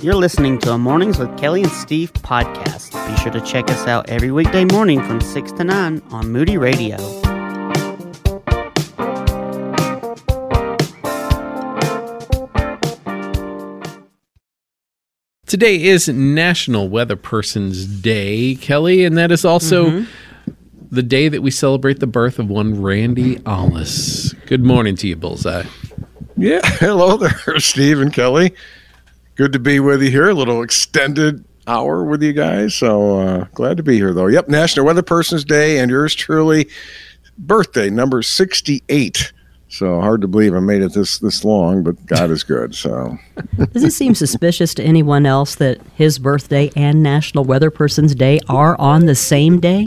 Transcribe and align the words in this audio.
You're 0.00 0.14
listening 0.14 0.60
to 0.60 0.70
a 0.70 0.78
Mornings 0.78 1.18
with 1.18 1.36
Kelly 1.36 1.64
and 1.64 1.72
Steve 1.72 2.12
podcast. 2.12 2.92
Be 3.08 3.20
sure 3.20 3.32
to 3.32 3.40
check 3.40 3.68
us 3.68 3.88
out 3.88 4.08
every 4.08 4.30
weekday 4.30 4.64
morning 4.64 5.02
from 5.02 5.20
6 5.20 5.50
to 5.50 5.64
9 5.64 6.00
on 6.12 6.30
Moody 6.30 6.56
Radio. 6.56 6.96
Today 15.46 15.82
is 15.82 16.08
National 16.08 16.88
Weather 16.88 17.16
Person's 17.16 17.84
Day, 17.84 18.54
Kelly, 18.54 19.04
and 19.04 19.18
that 19.18 19.32
is 19.32 19.44
also 19.44 19.90
mm-hmm. 19.90 20.52
the 20.92 21.02
day 21.02 21.28
that 21.28 21.42
we 21.42 21.50
celebrate 21.50 21.98
the 21.98 22.06
birth 22.06 22.38
of 22.38 22.48
one 22.48 22.80
Randy 22.80 23.40
Ollis. 23.44 24.32
Good 24.46 24.62
morning 24.62 24.94
to 24.94 25.08
you, 25.08 25.16
Bullseye. 25.16 25.64
Yeah, 26.36 26.60
hello 26.64 27.16
there, 27.16 27.58
Steve 27.58 27.98
and 28.00 28.12
Kelly. 28.12 28.54
Good 29.38 29.52
to 29.52 29.60
be 29.60 29.78
with 29.78 30.02
you 30.02 30.10
here. 30.10 30.30
A 30.30 30.34
little 30.34 30.62
extended 30.62 31.44
hour 31.68 32.02
with 32.02 32.24
you 32.24 32.32
guys. 32.32 32.74
So 32.74 33.20
uh, 33.20 33.44
glad 33.54 33.76
to 33.76 33.84
be 33.84 33.94
here, 33.94 34.12
though. 34.12 34.26
Yep, 34.26 34.48
National 34.48 34.84
Weather 34.84 35.02
Person's 35.02 35.44
Day, 35.44 35.78
and 35.78 35.88
yours 35.92 36.12
truly, 36.12 36.68
birthday 37.38 37.88
number 37.88 38.20
68. 38.20 39.32
So 39.68 40.00
hard 40.00 40.22
to 40.22 40.26
believe 40.26 40.54
I 40.54 40.58
made 40.58 40.82
it 40.82 40.92
this 40.92 41.20
this 41.20 41.44
long, 41.44 41.84
but 41.84 42.04
God 42.04 42.32
is 42.32 42.42
good. 42.42 42.74
So 42.74 43.16
does 43.72 43.84
it 43.84 43.92
seem 43.92 44.16
suspicious 44.16 44.74
to 44.74 44.82
anyone 44.82 45.24
else 45.24 45.54
that 45.54 45.80
his 45.94 46.18
birthday 46.18 46.72
and 46.74 47.00
National 47.00 47.44
Weather 47.44 47.70
Person's 47.70 48.16
Day 48.16 48.40
are 48.48 48.76
on 48.80 49.06
the 49.06 49.14
same 49.14 49.60
day? 49.60 49.86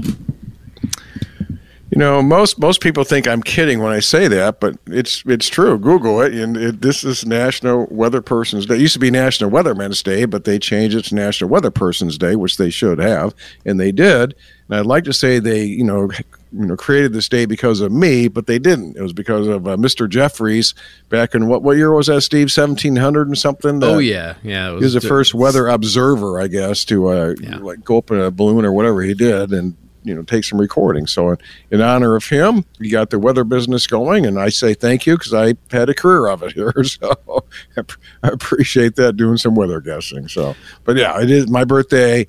You 1.92 1.98
know, 2.00 2.22
most 2.22 2.58
most 2.58 2.80
people 2.80 3.04
think 3.04 3.28
I'm 3.28 3.44
kidding 3.44 3.80
when 3.80 3.92
I 3.92 4.00
say 4.00 4.30
that, 4.30 4.62
but 4.62 4.78
it's 4.88 5.24
it's 5.26 5.50
true. 5.50 5.78
Google 5.78 6.22
it, 6.22 6.34
and 6.34 6.56
it, 6.56 6.82
this 6.82 7.04
is 7.04 7.26
National 7.26 7.86
Weather 7.92 8.22
Person's 8.22 8.66
Day. 8.66 8.76
It 8.76 8.82
used 8.82 8.94
to 8.94 9.00
be 9.00 9.12
National 9.12 9.50
Weatherman's 9.50 10.02
Day, 10.02 10.24
but 10.24 10.46
they 10.46 10.58
changed 10.58 10.96
it 10.96 11.04
to 11.06 11.16
National 11.16 11.50
Weather 11.50 11.70
Person's 11.70 12.18
Day, 12.18 12.38
which 12.38 12.56
they 12.56 12.70
should 12.70 12.98
have, 13.00 13.36
and 13.66 13.78
they 13.78 13.92
did. 13.92 14.36
And 14.70 14.80
I'd 14.80 14.86
like 14.86 15.04
to 15.04 15.12
say 15.12 15.40
they, 15.40 15.66
you 15.66 15.84
know, 15.84 16.10
you 16.54 16.66
know, 16.66 16.78
created 16.78 17.12
this 17.12 17.28
day 17.28 17.46
because 17.46 17.82
of 17.82 17.92
me, 17.92 18.30
but 18.30 18.48
they 18.48 18.58
didn't. 18.58 18.96
It 18.96 19.02
was 19.02 19.12
because 19.12 19.48
of 19.48 19.68
uh, 19.68 19.76
Mr. 19.76 20.08
Jeffries 20.08 20.74
back 21.10 21.36
in 21.36 21.48
what 21.48 21.62
what 21.62 21.76
year 21.76 21.92
was 21.92 22.08
that, 22.08 22.22
Steve? 22.22 22.54
Seventeen 22.54 22.96
hundred 22.96 23.28
and 23.28 23.38
something. 23.38 23.84
oh 23.84 24.00
yeah, 24.00 24.36
yeah. 24.44 24.70
Was, 24.70 24.80
he 24.80 24.86
was 24.86 24.94
the 24.94 25.02
first 25.02 25.34
weather 25.34 25.68
observer, 25.68 26.40
I 26.40 26.48
guess, 26.48 26.86
to 26.86 27.08
uh, 27.10 27.36
yeah. 27.42 27.58
like 27.58 27.84
go 27.84 27.98
up 27.98 28.12
in 28.12 28.20
a 28.22 28.32
balloon 28.32 28.64
or 28.64 28.72
whatever 28.72 29.02
he 29.02 29.14
did, 29.14 29.52
and 29.52 29.76
you 30.04 30.16
know 30.16 30.24
take 30.24 30.44
some 30.44 30.60
recordings. 30.60 31.12
So 31.12 31.38
in 31.70 31.82
honor 31.82 32.16
of 32.16 32.28
him, 32.28 32.66
we 32.80 32.90
got 32.90 33.10
the 33.10 33.20
weather 33.20 33.44
business 33.44 33.88
going, 33.88 34.26
and 34.26 34.40
I 34.40 34.50
say 34.50 34.74
thank 34.74 35.06
you 35.06 35.18
because 35.18 35.34
I 35.34 35.56
had 35.70 35.90
a 35.90 35.94
career 35.94 36.28
of 36.28 36.44
it 36.44 36.52
here. 36.54 36.74
So 36.84 37.46
I 38.24 38.28
appreciate 38.28 38.96
that 38.96 39.18
doing 39.18 39.38
some 39.38 39.56
weather 39.56 39.80
guessing. 39.82 40.28
So, 40.28 40.56
but 40.84 40.98
yeah, 40.98 41.22
it 41.22 41.30
is 41.30 41.50
my 41.50 41.64
birthday, 41.64 42.28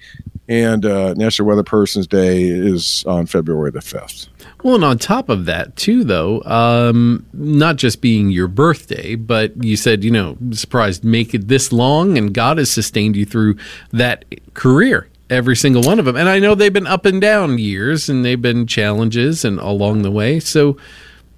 and 0.49 0.85
uh, 0.85 1.15
National 1.15 1.49
Weather 1.49 1.63
Person's 1.63 2.07
Day 2.07 2.45
is 2.45 3.05
on 3.07 3.27
February 3.27 3.71
the 3.71 3.81
fifth. 3.81 4.29
Well, 4.63 4.77
and 4.77 4.85
on 4.85 4.99
top 4.99 5.29
of 5.29 5.47
that, 5.47 5.75
too, 5.75 6.05
though, 6.05 6.41
um, 6.43 7.27
not 7.33 7.77
just 7.77 8.01
being 8.01 8.31
your 8.31 8.47
birthday, 8.47 9.17
but 9.17 9.65
you 9.65 9.77
said, 9.77 10.05
you 10.05 10.11
know, 10.11 10.37
surprised, 10.53 11.03
make 11.03 11.35
it 11.35 11.49
this 11.49 11.73
long, 11.73 12.17
and 12.17 12.33
God 12.33 12.59
has 12.59 12.71
sustained 12.71 13.17
you 13.17 13.25
through 13.25 13.57
that 13.91 14.25
career 14.55 15.09
every 15.33 15.57
single 15.57 15.83
one 15.83 15.99
of 15.99 16.05
them. 16.05 16.17
And 16.17 16.29
I 16.29 16.39
know 16.39 16.55
they've 16.55 16.73
been 16.73 16.87
up 16.87 17.07
and 17.07 17.21
down 17.21 17.59
years 17.59 18.09
and 18.09 18.25
they've 18.25 18.41
been 18.41 18.67
challenges 18.67 19.45
and 19.45 19.59
along 19.59 20.03
the 20.03 20.11
way. 20.11 20.39
So 20.39 20.77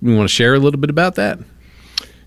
we 0.02 0.14
want 0.14 0.28
to 0.28 0.34
share 0.34 0.54
a 0.54 0.58
little 0.58 0.80
bit 0.80 0.90
about 0.90 1.14
that. 1.14 1.38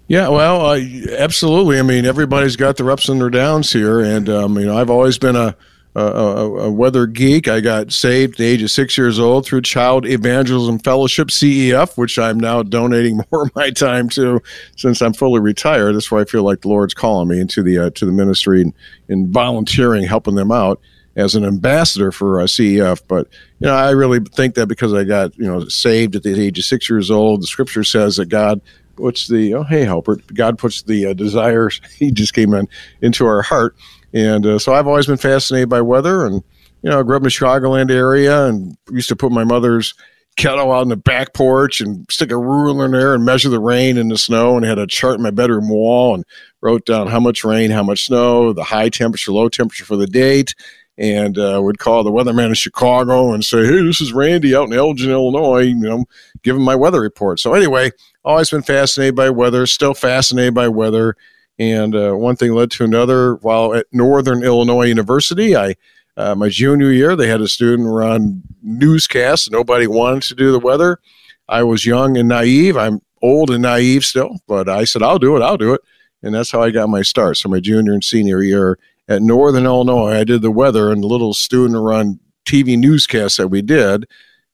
Yeah, 0.08 0.30
well, 0.30 0.66
uh, 0.66 0.80
absolutely. 1.18 1.80
I 1.80 1.82
mean, 1.82 2.06
everybody's 2.06 2.56
got 2.56 2.78
their 2.78 2.90
ups 2.90 3.10
and 3.10 3.20
their 3.20 3.30
downs 3.30 3.74
here, 3.74 4.00
and 4.00 4.30
um, 4.30 4.58
you 4.58 4.66
know, 4.66 4.78
I've 4.78 4.90
always 4.90 5.18
been 5.18 5.36
a, 5.36 5.54
a, 5.96 6.02
a, 6.02 6.72
weather 6.72 7.08
geek. 7.08 7.50
I 7.50 7.60
got 7.60 7.92
saved 7.92 8.36
at 8.36 8.38
the 8.38 8.46
age 8.46 8.62
of 8.62 8.72
six 8.72 8.98
years 8.98 9.20
old 9.20 9.46
through 9.46 9.64
Child 9.64 10.06
Evangelism 10.06 10.80
Fellowship 10.80 11.28
(CEF), 11.28 11.98
which 11.98 12.18
I'm 12.18 12.40
now 12.40 12.64
donating 12.64 13.20
more 13.32 13.48
of 13.48 13.56
my 13.56 13.70
time 13.70 14.08
to 14.12 14.42
since 14.78 15.02
I'm 15.02 15.12
fully 15.12 15.42
retired. 15.42 15.94
That's 15.94 16.10
why 16.10 16.22
I 16.22 16.26
feel 16.26 16.44
like 16.44 16.62
the 16.62 16.70
Lord's 16.70 16.94
calling 16.94 17.28
me 17.28 17.42
into 17.42 17.62
the 17.62 17.78
uh, 17.78 17.90
to 17.90 18.06
the 18.06 18.14
ministry 18.14 18.62
and, 18.62 18.74
and 19.10 19.28
volunteering, 19.28 20.06
helping 20.06 20.36
them 20.36 20.54
out 20.54 20.80
as 21.18 21.36
an 21.36 21.44
ambassador 21.44 22.12
for 22.12 22.40
uh, 22.40 22.46
CEF. 22.46 23.02
But 23.08 23.28
you 23.60 23.68
know, 23.68 23.76
I 23.76 23.90
really 23.90 24.20
think 24.20 24.56
that 24.56 24.68
because 24.68 24.94
I 24.94 25.04
got 25.04 25.38
you 25.38 25.46
know 25.46 25.68
saved 25.68 26.16
at 26.16 26.24
the 26.24 26.40
age 26.42 26.58
of 26.58 26.66
six 26.66 26.90
years 26.90 27.12
old, 27.12 27.42
the 27.42 27.48
Scripture 27.48 27.84
says 27.84 28.16
that 28.16 28.28
God 28.28 28.62
puts 28.96 29.28
the 29.28 29.54
oh 29.56 29.64
hey 29.64 29.84
Halpert, 29.84 30.34
God 30.34 30.58
puts 30.58 30.84
the 30.84 31.08
uh, 31.08 31.14
desires 31.14 31.82
He 31.98 32.12
just 32.12 32.34
came 32.34 32.54
in 32.54 32.70
into 33.02 33.26
our 33.26 33.42
heart, 33.42 33.76
and 34.14 34.46
uh, 34.46 34.60
so 34.60 34.74
I've 34.74 34.88
always 34.88 35.08
been 35.08 35.18
fascinated 35.18 35.68
by 35.68 35.82
weather, 35.82 36.26
and 36.26 36.44
you 36.84 36.92
know, 36.92 37.00
I 37.00 37.04
grew 37.04 37.16
up 37.16 37.22
in 37.22 37.24
the 37.24 37.30
Chicagoland 37.30 37.92
area 37.92 38.46
and 38.46 38.78
used 38.92 39.10
to 39.10 39.16
put 39.16 39.32
my 39.32 39.44
mother's 39.44 39.94
kettle 40.38 40.72
out 40.72 40.84
in 40.84 40.90
the 40.90 40.96
back 40.96 41.34
porch 41.34 41.82
and 41.82 42.06
stick 42.12 42.32
a 42.32 42.38
ruler 42.38 42.86
in 42.86 42.92
there 42.92 43.16
and 43.16 43.26
measure 43.26 43.50
the 43.50 43.60
rain 43.60 43.98
and 43.98 44.12
the 44.12 44.18
snow 44.18 44.56
and 44.56 44.64
had 44.64 44.78
a 44.78 44.86
chart 44.86 45.16
in 45.16 45.24
my 45.24 45.32
bedroom 45.32 45.68
wall 45.68 46.14
and 46.14 46.24
wrote 46.62 46.86
down 46.86 47.08
how 47.08 47.20
much 47.20 47.44
rain, 47.44 47.72
how 47.72 47.82
much 47.82 48.06
snow, 48.06 48.54
the 48.54 48.64
high 48.64 48.90
temperature, 48.90 49.32
low 49.32 49.50
temperature 49.50 49.84
for 49.84 49.98
the 49.98 50.06
date, 50.06 50.54
and 50.98 51.38
uh, 51.38 51.60
would 51.62 51.78
call 51.78 52.04
the 52.04 52.12
weatherman 52.12 52.48
in 52.48 52.54
Chicago 52.56 53.34
and 53.34 53.44
say, 53.44 53.66
"Hey, 53.66 53.82
this 53.84 54.02
is 54.02 54.14
Randy 54.14 54.56
out 54.56 54.68
in 54.68 54.74
Elgin, 54.74 55.12
Illinois." 55.12 55.62
You 55.62 55.76
know, 55.76 56.06
give 56.44 56.56
him 56.56 56.64
my 56.64 56.76
weather 56.76 57.02
report. 57.02 57.40
So 57.40 57.54
anyway, 57.54 57.92
always 58.26 58.50
been 58.50 58.64
fascinated 58.64 59.16
by 59.16 59.30
weather. 59.30 59.66
Still 59.66 59.94
fascinated 59.94 60.54
by 60.54 60.68
weather. 60.68 61.16
And 61.60 61.96
uh, 61.96 62.14
one 62.14 62.36
thing 62.36 62.54
led 62.54 62.72
to 62.72 62.84
another. 62.84 63.36
While 63.36 63.74
at 63.74 63.88
Northern 63.92 64.44
Illinois 64.44 64.86
University, 64.86 65.56
I 65.56 65.76
uh, 66.16 66.36
my 66.36 66.50
junior 66.50 66.92
year 66.92 67.16
they 67.16 67.28
had 67.28 67.42
a 67.42 67.48
student 67.48 67.88
run 67.88 68.42
newscast. 68.64 69.52
Nobody 69.52 69.88
wanted 69.88 70.24
to 70.24 70.36
do 70.36 70.52
the 70.52 70.60
weather. 70.60 71.00
I 71.48 71.64
was 71.64 71.86
young 71.86 72.18
and 72.18 72.28
naive. 72.28 72.76
I'm 72.76 73.02
old 73.22 73.50
and 73.52 73.62
naive 73.62 74.04
still, 74.04 74.38
but 74.48 74.68
I 74.68 74.84
said, 74.84 75.04
"I'll 75.04 75.20
do 75.20 75.38
it. 75.38 75.42
I'll 75.42 75.58
do 75.58 75.74
it." 75.74 75.82
And 76.24 76.34
that's 76.34 76.52
how 76.52 76.64
I 76.64 76.72
got 76.72 76.90
my 76.90 77.04
start. 77.04 77.38
So 77.38 77.50
my 77.50 77.60
junior 77.60 77.94
and 77.94 78.04
senior 78.04 78.42
year 78.42 78.80
at 79.08 79.22
Northern 79.22 79.66
Illinois. 79.66 80.20
I 80.20 80.24
did 80.24 80.42
the 80.42 80.52
weather 80.52 80.92
and 80.92 81.04
the 81.04 81.08
little 81.08 81.34
student 81.34 81.80
run 81.80 82.20
TV 82.46 82.78
newscast 82.78 83.38
that 83.38 83.50
we 83.50 83.62
did. 83.62 84.06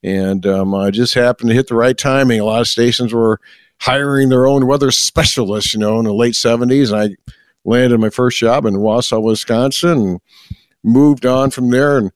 And 0.04 0.46
um, 0.46 0.76
I 0.76 0.92
just 0.92 1.14
happened 1.14 1.50
to 1.50 1.56
hit 1.56 1.68
the 1.68 1.76
right 1.76 1.98
timing. 1.98 2.40
A 2.40 2.46
lot 2.46 2.62
of 2.62 2.68
stations 2.68 3.14
were 3.14 3.40
hiring 3.80 4.30
their 4.30 4.46
own 4.46 4.68
weather 4.68 4.92
specialists, 4.92 5.74
you 5.74 5.80
know, 5.80 6.00
in 6.00 6.06
the 6.06 6.14
late 6.14 6.34
70s. 6.34 6.92
And 6.92 7.14
I 7.14 7.32
landed 7.64 8.00
my 8.00 8.10
first 8.10 8.38
job 8.38 8.66
in 8.66 8.76
Wausau, 8.76 9.24
Wisconsin, 9.24 9.98
and 9.98 10.22
moved 10.84 11.26
on 11.26 11.52
from 11.52 11.70
there 11.70 11.98
and 11.98 12.12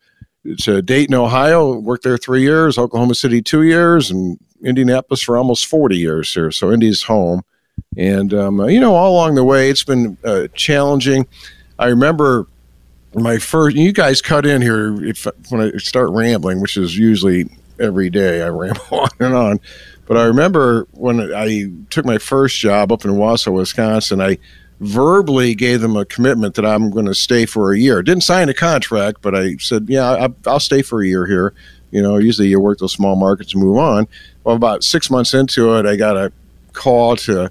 to 0.62 0.82
Dayton, 0.82 1.16
Ohio. 1.16 1.78
Worked 1.80 2.04
there 2.04 2.18
three 2.18 2.42
years, 2.42 2.78
Oklahoma 2.78 3.16
City 3.16 3.42
two 3.42 3.64
years, 3.64 4.12
and 4.12 4.38
Indianapolis 4.64 5.22
for 5.22 5.38
almost 5.38 5.66
40 5.66 5.98
years 5.98 6.34
here. 6.34 6.52
So 6.52 6.72
Indy's 6.72 7.04
home. 7.04 7.42
And, 7.96 8.34
um, 8.34 8.70
you 8.70 8.80
know, 8.80 8.96
all 8.96 9.14
along 9.14 9.36
the 9.36 9.44
way, 9.44 9.70
it's 9.70 9.84
been 9.84 10.18
uh, 10.24 10.48
challenging. 10.54 11.28
I 11.80 11.88
remember 11.88 12.48
my 13.14 13.38
first. 13.38 13.76
You 13.76 13.92
guys 13.92 14.22
cut 14.22 14.46
in 14.46 14.62
here 14.62 15.04
if 15.04 15.28
when 15.50 15.62
I 15.62 15.78
start 15.78 16.10
rambling, 16.12 16.62
which 16.62 16.78
is 16.78 16.98
usually 16.98 17.50
every 17.80 18.10
day. 18.10 18.42
I 18.42 18.50
ramble 18.50 18.82
on 18.92 19.10
and 19.20 19.34
on. 19.34 19.60
But 20.06 20.18
I 20.18 20.24
remember 20.24 20.88
when 20.92 21.34
I 21.34 21.70
took 21.90 22.06
my 22.06 22.18
first 22.18 22.58
job 22.58 22.92
up 22.92 23.04
in 23.04 23.12
Wausau, 23.12 23.54
Wisconsin. 23.54 24.22
I 24.22 24.38
verbally 24.80 25.56
gave 25.56 25.82
them 25.82 25.98
a 25.98 26.06
commitment 26.06 26.56
that 26.56 26.66
I'm 26.66 26.92
going 26.92 27.08
to 27.08 27.16
stay 27.16 27.46
for 27.46 27.74
a 27.74 27.78
year. 27.78 28.02
Didn't 28.02 28.24
sign 28.24 28.48
a 28.48 28.54
contract, 28.54 29.22
but 29.22 29.36
I 29.36 29.58
said, 29.58 29.88
"Yeah, 29.90 30.28
I, 30.46 30.50
will 30.50 30.60
stay 30.60 30.82
for 30.82 31.02
a 31.02 31.08
year 31.08 31.26
here." 31.26 31.54
You 31.92 32.02
know, 32.02 32.18
usually 32.18 32.50
you 32.50 32.60
work 32.60 32.80
those 32.80 32.94
small 32.94 33.16
markets 33.16 33.54
and 33.54 33.64
move 33.64 33.78
on. 33.78 34.08
Well, 34.44 34.56
about 34.56 34.84
six 34.84 35.10
months 35.10 35.34
into 35.34 35.76
it, 35.76 35.86
I 35.86 35.96
got 35.96 36.18
a 36.18 36.32
call 36.74 37.16
to 37.18 37.50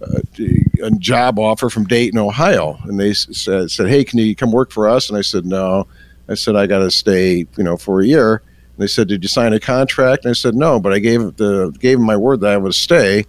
a 0.00 0.90
job 0.92 1.38
offer 1.38 1.68
from 1.70 1.84
Dayton, 1.84 2.18
Ohio, 2.18 2.78
and 2.84 2.98
they 2.98 3.12
said, 3.12 3.70
said, 3.70 3.88
"Hey, 3.88 4.04
can 4.04 4.18
you 4.18 4.34
come 4.34 4.52
work 4.52 4.70
for 4.70 4.88
us?" 4.88 5.08
And 5.08 5.18
I 5.18 5.22
said, 5.22 5.44
"No." 5.44 5.86
I 6.28 6.34
said, 6.34 6.56
"I 6.56 6.66
got 6.66 6.78
to 6.80 6.90
stay, 6.90 7.46
you 7.56 7.64
know, 7.64 7.76
for 7.76 8.00
a 8.00 8.06
year." 8.06 8.34
And 8.34 8.82
they 8.82 8.86
said, 8.86 9.08
"Did 9.08 9.22
you 9.22 9.28
sign 9.28 9.52
a 9.52 9.60
contract?" 9.60 10.24
And 10.24 10.30
I 10.30 10.34
said, 10.34 10.54
"No," 10.54 10.78
but 10.78 10.92
I 10.92 10.98
gave 10.98 11.36
the 11.36 11.74
gave 11.78 11.98
them 11.98 12.06
my 12.06 12.16
word 12.16 12.40
that 12.40 12.52
I 12.52 12.56
would 12.56 12.74
stay. 12.74 13.24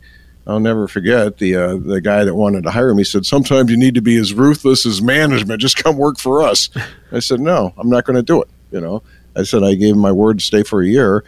I'll 0.48 0.60
never 0.60 0.88
forget 0.88 1.38
the 1.38 1.56
uh, 1.56 1.78
the 1.78 2.02
guy 2.02 2.24
that 2.24 2.36
wanted 2.36 2.64
to 2.64 2.72
hire 2.72 2.94
me 2.94 3.04
said, 3.04 3.26
"Sometimes 3.26 3.70
you 3.70 3.78
need 3.78 3.96
to 3.96 4.02
be 4.02 4.18
as 4.18 4.34
ruthless 4.34 4.86
as 4.86 5.02
management. 5.02 5.62
Just 5.62 5.84
come 5.84 5.98
work 5.98 6.20
for 6.20 6.42
us." 6.42 6.70
I 7.12 7.20
said, 7.20 7.40
"No, 7.40 7.74
I'm 7.78 7.90
not 7.90 8.06
going 8.06 8.16
to 8.16 8.24
do 8.24 8.42
it." 8.42 8.50
You 8.72 8.82
know, 8.82 9.04
I 9.36 9.44
said 9.44 9.64
I 9.64 9.76
gave 9.76 9.94
them 9.94 10.00
my 10.00 10.12
word 10.12 10.40
to 10.40 10.46
stay 10.46 10.64
for 10.64 10.82
a 10.82 10.88
year, 10.88 11.24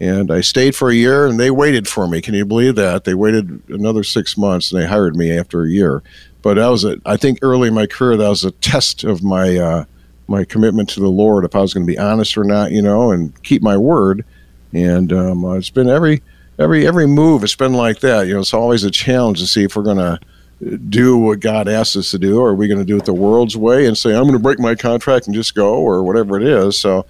and 0.00 0.30
I 0.30 0.40
stayed 0.42 0.76
for 0.76 0.90
a 0.90 0.94
year 0.94 1.26
and 1.26 1.40
they 1.40 1.50
waited 1.50 1.88
for 1.88 2.06
me. 2.06 2.20
Can 2.20 2.34
you 2.34 2.44
believe 2.44 2.74
that? 2.76 3.04
They 3.04 3.14
waited 3.14 3.62
another 3.68 4.04
six 4.04 4.36
months 4.36 4.70
and 4.70 4.80
they 4.80 4.86
hired 4.86 5.16
me 5.16 5.36
after 5.36 5.62
a 5.62 5.68
year. 5.70 6.02
But 6.42 6.54
that 6.54 6.68
was 6.68 6.84
a, 6.84 7.00
I 7.06 7.16
think 7.16 7.38
early 7.42 7.68
in 7.68 7.74
my 7.74 7.86
career, 7.86 8.16
that 8.16 8.28
was 8.28 8.44
a 8.44 8.50
test 8.50 9.04
of 9.04 9.22
my, 9.22 9.56
uh, 9.56 9.84
my 10.28 10.44
commitment 10.44 10.88
to 10.90 11.00
the 11.00 11.08
Lord, 11.08 11.44
if 11.44 11.54
I 11.54 11.60
was 11.60 11.72
going 11.72 11.86
to 11.86 11.92
be 11.92 11.98
honest 11.98 12.36
or 12.36 12.44
not, 12.44 12.72
you 12.72 12.82
know, 12.82 13.10
and 13.10 13.42
keep 13.42 13.62
my 13.62 13.76
word. 13.76 14.24
And 14.72 15.12
um, 15.12 15.44
uh, 15.44 15.54
it's 15.54 15.70
been 15.70 15.88
every, 15.88 16.22
every, 16.58 16.86
every 16.86 17.06
move, 17.06 17.42
it's 17.42 17.56
been 17.56 17.74
like 17.74 18.00
that. 18.00 18.26
You 18.26 18.34
know, 18.34 18.40
it's 18.40 18.54
always 18.54 18.84
a 18.84 18.90
challenge 18.90 19.40
to 19.40 19.46
see 19.46 19.64
if 19.64 19.76
we're 19.76 19.82
going 19.82 19.96
to 19.96 20.20
do 20.88 21.18
what 21.18 21.40
God 21.40 21.68
asks 21.68 21.96
us 21.96 22.10
to 22.12 22.18
do, 22.18 22.40
or 22.40 22.50
are 22.50 22.54
we 22.54 22.68
going 22.68 22.80
to 22.80 22.84
do 22.84 22.96
it 22.96 23.04
the 23.04 23.12
world's 23.12 23.56
way 23.56 23.86
and 23.86 23.96
say, 23.96 24.14
I'm 24.14 24.22
going 24.22 24.32
to 24.32 24.38
break 24.38 24.58
my 24.58 24.74
contract 24.74 25.26
and 25.26 25.34
just 25.34 25.54
go, 25.54 25.74
or 25.74 26.02
whatever 26.02 26.36
it 26.36 26.42
is? 26.42 26.78
So 26.78 27.00
uh, 27.00 27.02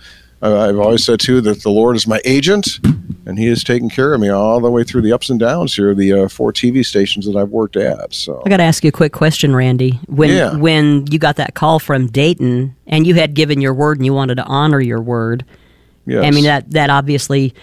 I've 0.43 0.79
always 0.79 1.05
said, 1.05 1.21
too, 1.21 1.41
that 1.43 1.63
the 1.63 1.71
Lord 1.71 1.97
is 1.97 2.07
my 2.07 2.21
agent, 2.25 2.79
and 3.27 3.39
He 3.39 3.47
has 3.47 3.65
taken 3.65 3.89
care 3.89 4.13
of 4.15 4.21
me 4.21 4.29
all 4.29 4.61
the 4.61 4.71
way 4.71 4.85
through 4.85 5.03
the 5.03 5.13
ups 5.13 5.31
and 5.31 5.41
downs 5.41 5.75
here, 5.75 5.95
the 5.95 6.13
uh, 6.13 6.29
four 6.29 6.53
TV 6.53 6.85
stations 6.85 7.27
that 7.27 7.37
I've 7.37 7.49
worked 7.49 7.77
at. 7.77 8.13
So 8.15 8.43
I 8.45 8.49
got 8.51 8.59
to 8.59 8.63
ask 8.63 8.85
you 8.85 8.89
a 8.89 8.93
quick 8.93 9.13
question, 9.13 9.57
Randy. 9.57 9.99
When 10.07 10.31
Yeah. 10.31 10.55
when 10.57 11.07
you 11.11 11.19
got 11.19 11.37
that 11.37 11.55
call 11.55 11.79
from 11.79 12.07
Dayton 12.09 12.77
and 12.87 13.07
you 13.07 13.15
had 13.15 13.35
given 13.35 13.61
your 13.61 13.75
word 13.75 13.97
and 13.99 14.05
you 14.07 14.13
wanted 14.13 14.37
to 14.37 14.45
honor 14.45 14.81
your 14.81 15.01
word, 15.01 15.45
yes. 16.07 16.23
I 16.25 16.31
mean 16.31 16.45
that 16.45 16.71
that 16.73 16.91
obviously 16.91 17.55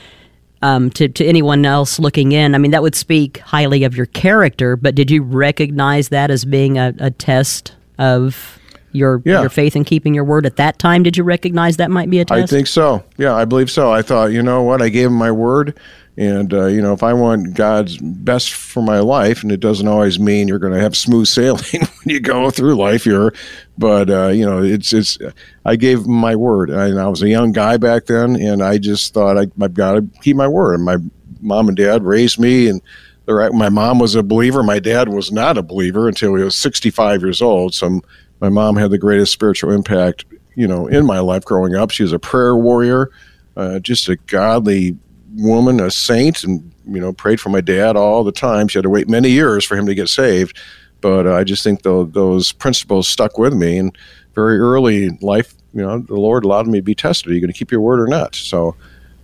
um, 0.63 0.89
to 0.91 1.07
to 1.07 1.25
anyone 1.25 1.65
else 1.65 1.99
looking 1.99 2.31
in, 2.31 2.55
I 2.55 2.57
mean 2.57 2.71
that 2.71 2.81
would 2.81 2.95
speak 2.95 3.37
highly 3.39 3.83
of 3.83 3.95
your 3.95 4.07
character. 4.07 4.75
But 4.75 4.95
did 4.95 5.11
you 5.11 5.21
recognize 5.23 6.09
that 6.09 6.31
as 6.31 6.43
being 6.43 6.77
a, 6.77 6.93
a 6.99 7.11
test 7.11 7.73
of 7.99 8.59
your 8.93 9.21
Yeah. 9.25 9.41
your 9.41 9.49
faith 9.49 9.75
in 9.75 9.83
keeping 9.83 10.13
your 10.13 10.23
word 10.23 10.45
at 10.45 10.55
that 10.57 10.79
time? 10.79 11.03
Did 11.03 11.17
you 11.17 11.23
recognize 11.23 11.77
that 11.77 11.91
might 11.91 12.09
be 12.09 12.19
a 12.19 12.25
test? 12.25 12.41
I 12.43 12.45
think 12.45 12.67
so. 12.67 13.03
Yeah, 13.17 13.35
I 13.35 13.45
believe 13.45 13.69
so. 13.71 13.91
I 13.91 14.01
thought, 14.01 14.31
you 14.31 14.41
know 14.41 14.61
what? 14.63 14.81
I 14.81 14.89
gave 14.89 15.07
him 15.07 15.13
my 15.13 15.31
word. 15.31 15.77
And, 16.15 16.53
uh, 16.53 16.67
you 16.67 16.79
know, 16.79 16.93
if 16.93 17.01
I 17.01 17.11
want 17.13 17.55
God's 17.55 17.97
best 17.97 18.53
for 18.53 18.83
my 18.83 18.99
life, 18.99 19.41
and 19.41 19.51
it 19.51 19.59
doesn't 19.59 19.87
always 19.87 20.19
mean 20.19 20.47
you're 20.47 20.59
going 20.59 20.73
to 20.73 20.79
have 20.79 20.95
smooth 20.95 21.25
sailing 21.39 21.63
when 21.81 22.05
you 22.05 22.19
go 22.19 22.51
through 22.51 22.75
life 22.75 23.03
here, 23.05 23.33
but, 23.79 24.11
uh, 24.11 24.27
you 24.27 24.45
know, 24.45 24.61
it's, 24.61 24.93
it's, 24.93 25.17
I 25.65 25.75
gave 25.75 26.01
him 26.01 26.13
my 26.13 26.35
word. 26.35 26.69
and 26.69 26.99
I 26.99 27.07
was 27.07 27.23
a 27.23 27.29
young 27.29 27.51
guy 27.51 27.77
back 27.77 28.05
then, 28.05 28.35
and 28.35 28.61
I 28.61 28.77
just 28.77 29.11
thought 29.15 29.39
I, 29.39 29.47
I've 29.59 29.73
got 29.73 29.93
to 29.93 30.07
keep 30.21 30.35
my 30.35 30.47
word. 30.47 30.75
And 30.75 30.83
my 30.85 30.97
mom 31.41 31.67
and 31.67 31.75
dad 31.75 32.03
raised 32.03 32.37
me, 32.37 32.67
and 32.67 32.79
the 33.25 33.33
right, 33.33 33.51
my 33.51 33.69
mom 33.69 33.97
was 33.97 34.13
a 34.13 34.21
believer. 34.21 34.61
My 34.61 34.77
dad 34.79 35.09
was 35.09 35.31
not 35.31 35.57
a 35.57 35.63
believer 35.63 36.07
until 36.07 36.35
he 36.35 36.43
was 36.43 36.55
65 36.55 37.21
years 37.21 37.41
old. 37.41 37.73
So 37.73 38.01
my 38.39 38.49
mom 38.49 38.75
had 38.75 38.91
the 38.91 38.97
greatest 38.97 39.31
spiritual 39.31 39.71
impact, 39.71 40.25
you 40.55 40.67
know, 40.67 40.87
in 40.87 41.05
my 41.05 41.19
life 41.19 41.45
growing 41.45 41.75
up. 41.75 41.91
She 41.91 42.03
was 42.03 42.13
a 42.13 42.19
prayer 42.19 42.55
warrior, 42.55 43.11
uh, 43.55 43.79
just 43.79 44.09
a 44.09 44.15
godly 44.15 44.97
woman, 45.35 45.79
a 45.79 45.89
saint, 45.89 46.43
and 46.43 46.71
you 46.85 46.99
know, 46.99 47.13
prayed 47.13 47.39
for 47.39 47.49
my 47.49 47.61
dad 47.61 47.95
all 47.95 48.23
the 48.23 48.31
time. 48.31 48.67
She 48.67 48.77
had 48.77 48.83
to 48.83 48.89
wait 48.89 49.07
many 49.07 49.29
years 49.29 49.63
for 49.63 49.77
him 49.77 49.85
to 49.85 49.95
get 49.95 50.09
saved, 50.09 50.59
but 51.01 51.25
uh, 51.25 51.35
I 51.35 51.43
just 51.43 51.63
think 51.63 51.83
tho- 51.83 52.05
those 52.05 52.51
principles 52.51 53.07
stuck 53.07 53.37
with 53.37 53.53
me. 53.53 53.77
And 53.77 53.97
very 54.35 54.59
early 54.59 55.05
in 55.05 55.17
life, 55.21 55.53
you 55.73 55.81
know, 55.81 55.99
the 55.99 56.15
Lord 56.15 56.43
allowed 56.43 56.67
me 56.67 56.79
to 56.79 56.83
be 56.83 56.95
tested. 56.95 57.31
Are 57.31 57.33
you 57.33 57.39
going 57.39 57.53
to 57.53 57.57
keep 57.57 57.71
your 57.71 57.81
word 57.81 57.99
or 57.99 58.07
not? 58.07 58.35
So. 58.35 58.75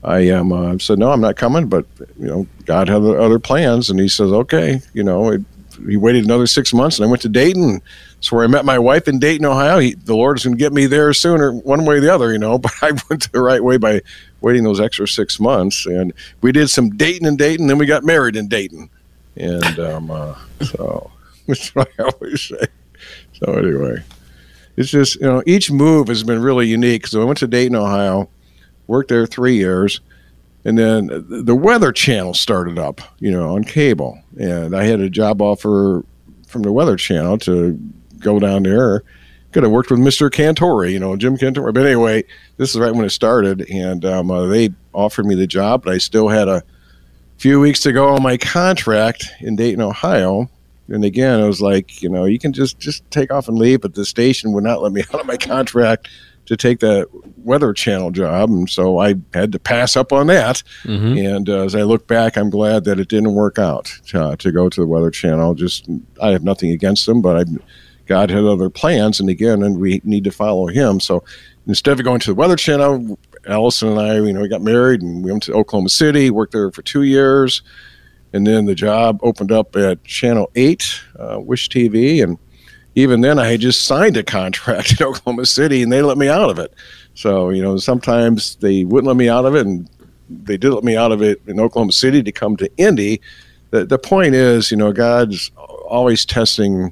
I 0.01 0.19
am 0.19 0.53
uh, 0.53 0.77
said 0.77 0.97
no, 0.97 1.11
I'm 1.11 1.19
not 1.19 1.35
coming. 1.35 1.67
But 1.67 1.85
you 2.17 2.27
know, 2.27 2.47
God 2.65 2.87
had 2.87 3.03
other 3.03 3.37
plans, 3.37 3.89
and 3.89 3.99
He 3.99 4.07
says, 4.07 4.31
okay. 4.31 4.81
You 4.93 5.03
know, 5.03 5.29
it, 5.29 5.41
he 5.87 5.97
waited 5.97 6.25
another 6.25 6.47
six 6.47 6.73
months, 6.73 6.97
and 6.97 7.05
I 7.05 7.09
went 7.09 7.21
to 7.23 7.29
Dayton. 7.29 7.81
That's 8.19 8.33
where 8.33 8.43
I 8.43 8.47
met 8.47 8.65
my 8.65 8.77
wife 8.77 9.07
in 9.07 9.17
Dayton, 9.17 9.45
Ohio. 9.45 9.79
He, 9.79 9.93
the 9.93 10.13
Lord 10.13 10.37
is 10.37 10.43
going 10.43 10.57
to 10.57 10.59
get 10.59 10.73
me 10.73 10.87
there 10.87 11.13
sooner, 11.13 11.53
one 11.53 11.85
way 11.85 11.95
or 11.95 12.01
the 12.01 12.13
other, 12.13 12.33
you 12.33 12.37
know. 12.37 12.59
But 12.59 12.73
I 12.81 12.91
went 13.09 13.31
the 13.31 13.41
right 13.41 13.63
way 13.63 13.77
by 13.77 14.01
waiting 14.41 14.65
those 14.65 14.81
extra 14.81 15.07
six 15.07 15.39
months, 15.39 15.85
and 15.85 16.11
we 16.41 16.51
did 16.51 16.69
some 16.69 16.89
dating 16.89 17.27
in 17.27 17.37
Dayton, 17.37 17.67
then 17.67 17.77
we 17.77 17.85
got 17.85 18.03
married 18.03 18.35
in 18.35 18.49
Dayton, 18.49 18.89
and 19.37 19.79
um, 19.79 20.11
uh, 20.11 20.35
so 20.61 21.09
that's 21.47 21.73
what 21.73 21.89
I 21.97 22.03
always 22.03 22.43
say. 22.43 22.65
So 23.41 23.53
anyway, 23.53 24.03
it's 24.75 24.91
just 24.91 25.15
you 25.15 25.27
know 25.27 25.41
each 25.45 25.71
move 25.71 26.09
has 26.09 26.23
been 26.23 26.41
really 26.41 26.67
unique. 26.67 27.07
So 27.07 27.21
I 27.21 27.23
went 27.23 27.39
to 27.39 27.47
Dayton, 27.47 27.77
Ohio, 27.77 28.29
worked 28.87 29.07
there 29.07 29.27
three 29.27 29.55
years, 29.55 30.01
and 30.65 30.77
then 30.77 31.07
the 31.29 31.55
Weather 31.55 31.93
Channel 31.93 32.33
started 32.33 32.77
up, 32.77 32.99
you 33.19 33.31
know, 33.31 33.55
on 33.55 33.63
cable, 33.63 34.19
and 34.37 34.75
I 34.75 34.83
had 34.83 34.99
a 34.99 35.09
job 35.09 35.41
offer 35.41 36.03
from 36.47 36.63
the 36.63 36.71
Weather 36.73 36.97
Channel 36.97 37.37
to 37.37 37.79
go 38.19 38.39
down 38.39 38.63
there. 38.63 39.03
Could 39.51 39.63
have 39.63 39.71
worked 39.71 39.89
with 39.89 39.99
Mr. 39.99 40.29
Cantore, 40.29 40.91
you 40.91 40.99
know, 40.99 41.15
Jim 41.15 41.35
Cantore. 41.35 41.73
But 41.73 41.85
anyway, 41.85 42.23
this 42.57 42.69
is 42.69 42.79
right 42.79 42.93
when 42.93 43.05
it 43.05 43.09
started, 43.09 43.67
and 43.69 44.05
um, 44.05 44.29
uh, 44.29 44.45
they 44.45 44.69
offered 44.93 45.25
me 45.25 45.33
the 45.33 45.47
job, 45.47 45.83
but 45.83 45.93
I 45.93 45.97
still 45.97 46.27
had 46.27 46.47
a 46.47 46.61
few 47.37 47.59
weeks 47.59 47.79
to 47.81 47.91
go 47.91 48.09
on 48.09 48.21
my 48.21 48.37
contract 48.37 49.31
in 49.39 49.55
Dayton, 49.55 49.81
Ohio. 49.81 50.49
And 50.87 51.03
again, 51.03 51.39
I 51.39 51.45
was 51.45 51.61
like, 51.61 52.01
you 52.01 52.09
know, 52.09 52.25
you 52.25 52.37
can 52.37 52.53
just 52.53 52.79
just 52.79 53.09
take 53.09 53.31
off 53.31 53.47
and 53.47 53.57
leave, 53.57 53.81
but 53.81 53.95
the 53.95 54.05
station 54.05 54.51
would 54.53 54.63
not 54.63 54.81
let 54.81 54.91
me 54.91 55.01
out 55.13 55.21
of 55.21 55.25
my 55.25 55.37
contract 55.37 56.09
to 56.45 56.57
take 56.57 56.79
that 56.79 57.07
Weather 57.37 57.73
Channel 57.73 58.09
job, 58.09 58.49
and 58.49 58.67
so 58.67 58.97
I 58.97 59.15
had 59.35 59.51
to 59.51 59.59
pass 59.59 59.95
up 59.95 60.11
on 60.11 60.27
that. 60.27 60.63
And 61.17 61.47
uh, 61.47 61.63
as 61.63 61.75
I 61.75 61.83
look 61.83 62.07
back, 62.07 62.37
I'm 62.37 62.49
glad 62.49 62.85
that 62.85 62.99
it 62.99 63.07
didn't 63.07 63.35
work 63.35 63.59
out 63.59 63.91
uh, 64.15 64.35
to 64.37 64.51
go 64.51 64.67
to 64.67 64.81
the 64.81 64.87
Weather 64.87 65.11
Channel. 65.11 65.53
Just 65.53 65.87
I 66.21 66.31
have 66.31 66.43
nothing 66.43 66.71
against 66.71 67.05
them, 67.05 67.21
but 67.21 67.37
I, 67.37 67.43
God 68.09 68.31
had 68.31 68.43
other 68.43 68.71
plans, 68.71 69.19
and 69.19 69.29
again, 69.29 69.61
and 69.61 69.79
we 69.79 70.01
need 70.03 70.23
to 70.23 70.31
follow 70.31 70.65
Him. 70.65 70.99
So 70.99 71.23
instead 71.67 71.99
of 71.99 72.03
going 72.03 72.19
to 72.21 72.31
the 72.31 72.35
Weather 72.35 72.55
Channel, 72.55 73.19
Allison 73.47 73.89
and 73.89 73.99
I, 73.99 74.15
you 74.15 74.33
know, 74.33 74.41
we 74.41 74.49
got 74.49 74.63
married 74.63 75.03
and 75.03 75.23
we 75.23 75.31
went 75.31 75.43
to 75.43 75.53
Oklahoma 75.53 75.89
City, 75.89 76.31
worked 76.31 76.51
there 76.51 76.71
for 76.71 76.81
two 76.81 77.03
years, 77.03 77.61
and 78.33 78.47
then 78.47 78.65
the 78.65 78.73
job 78.73 79.19
opened 79.21 79.51
up 79.51 79.75
at 79.75 80.03
Channel 80.03 80.49
Eight, 80.55 81.01
uh, 81.19 81.39
WISH 81.39 81.69
TV, 81.69 82.23
and 82.23 82.39
even 82.95 83.21
then, 83.21 83.37
I 83.37 83.47
had 83.51 83.61
just 83.61 83.83
signed 83.83 84.17
a 84.17 84.23
contract 84.23 84.91
in 84.99 85.05
Oklahoma 85.05 85.45
City, 85.45 85.83
and 85.83 85.91
they 85.91 86.01
let 86.01 86.17
me 86.17 86.27
out 86.27 86.49
of 86.49 86.57
it. 86.57 86.73
So 87.13 87.51
you 87.51 87.61
know, 87.61 87.77
sometimes 87.77 88.55
they 88.55 88.85
wouldn't 88.85 89.07
let 89.07 89.17
me 89.17 89.29
out 89.29 89.45
of 89.45 89.55
it, 89.55 89.67
and 89.67 89.87
they 90.29 90.57
did 90.57 90.71
let 90.71 90.83
me 90.83 90.97
out 90.97 91.11
of 91.11 91.21
it 91.21 91.39
in 91.45 91.59
Oklahoma 91.59 91.91
City 91.91 92.23
to 92.23 92.31
come 92.31 92.57
to 92.57 92.69
Indy. 92.77 93.21
The 93.69 93.85
the 93.85 93.99
point 93.99 94.33
is, 94.33 94.71
you 94.71 94.77
know, 94.77 94.91
God's 94.91 95.51
always 95.55 96.25
testing 96.25 96.91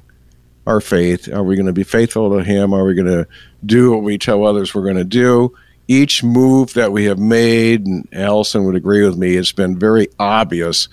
our 0.68 0.80
faith. 0.80 1.32
Are 1.32 1.42
we 1.42 1.56
going 1.56 1.66
to 1.66 1.72
be 1.72 1.82
faithful 1.82 2.36
to 2.36 2.44
Him? 2.44 2.74
Are 2.74 2.84
we 2.84 2.94
going 2.94 3.06
to 3.06 3.26
do 3.64 3.90
what 3.90 4.02
we 4.02 4.18
tell 4.18 4.46
others 4.46 4.74
we're 4.74 4.82
going 4.82 4.96
to 4.96 5.04
do? 5.04 5.54
Each 5.88 6.22
move 6.22 6.74
that 6.74 6.92
we 6.92 7.06
have 7.06 7.18
made, 7.18 7.86
and 7.86 8.06
Allison 8.12 8.64
would 8.64 8.76
agree 8.76 9.04
with 9.04 9.16
me, 9.16 9.36
it's 9.36 9.52
been 9.52 9.78
very 9.78 10.08
obvious 10.18 10.88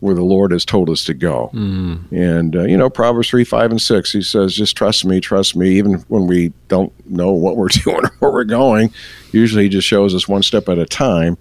where 0.00 0.14
the 0.14 0.22
Lord 0.22 0.52
has 0.52 0.64
told 0.64 0.88
us 0.88 1.04
to 1.04 1.12
go. 1.14 1.50
And, 2.10 2.56
uh, 2.56 2.62
you 2.62 2.76
know, 2.76 2.88
Proverbs 2.88 3.28
3, 3.28 3.44
5, 3.44 3.72
and 3.72 3.82
6, 3.82 4.12
he 4.12 4.22
says, 4.22 4.54
just 4.54 4.76
trust 4.76 5.04
me, 5.04 5.20
trust 5.20 5.56
me, 5.56 5.70
even 5.70 5.94
when 6.08 6.26
we 6.26 6.52
don't 6.68 6.92
know 7.10 7.32
what 7.32 7.56
we're 7.56 7.68
doing 7.84 8.06
or 8.06 8.12
where 8.20 8.30
we're 8.30 8.44
going. 8.44 8.92
Usually 9.32 9.64
he 9.64 9.68
just 9.68 9.88
shows 9.88 10.14
us 10.14 10.26
one 10.26 10.42
step 10.42 10.68
at 10.68 10.78
a 10.78 10.86
time. 10.86 11.36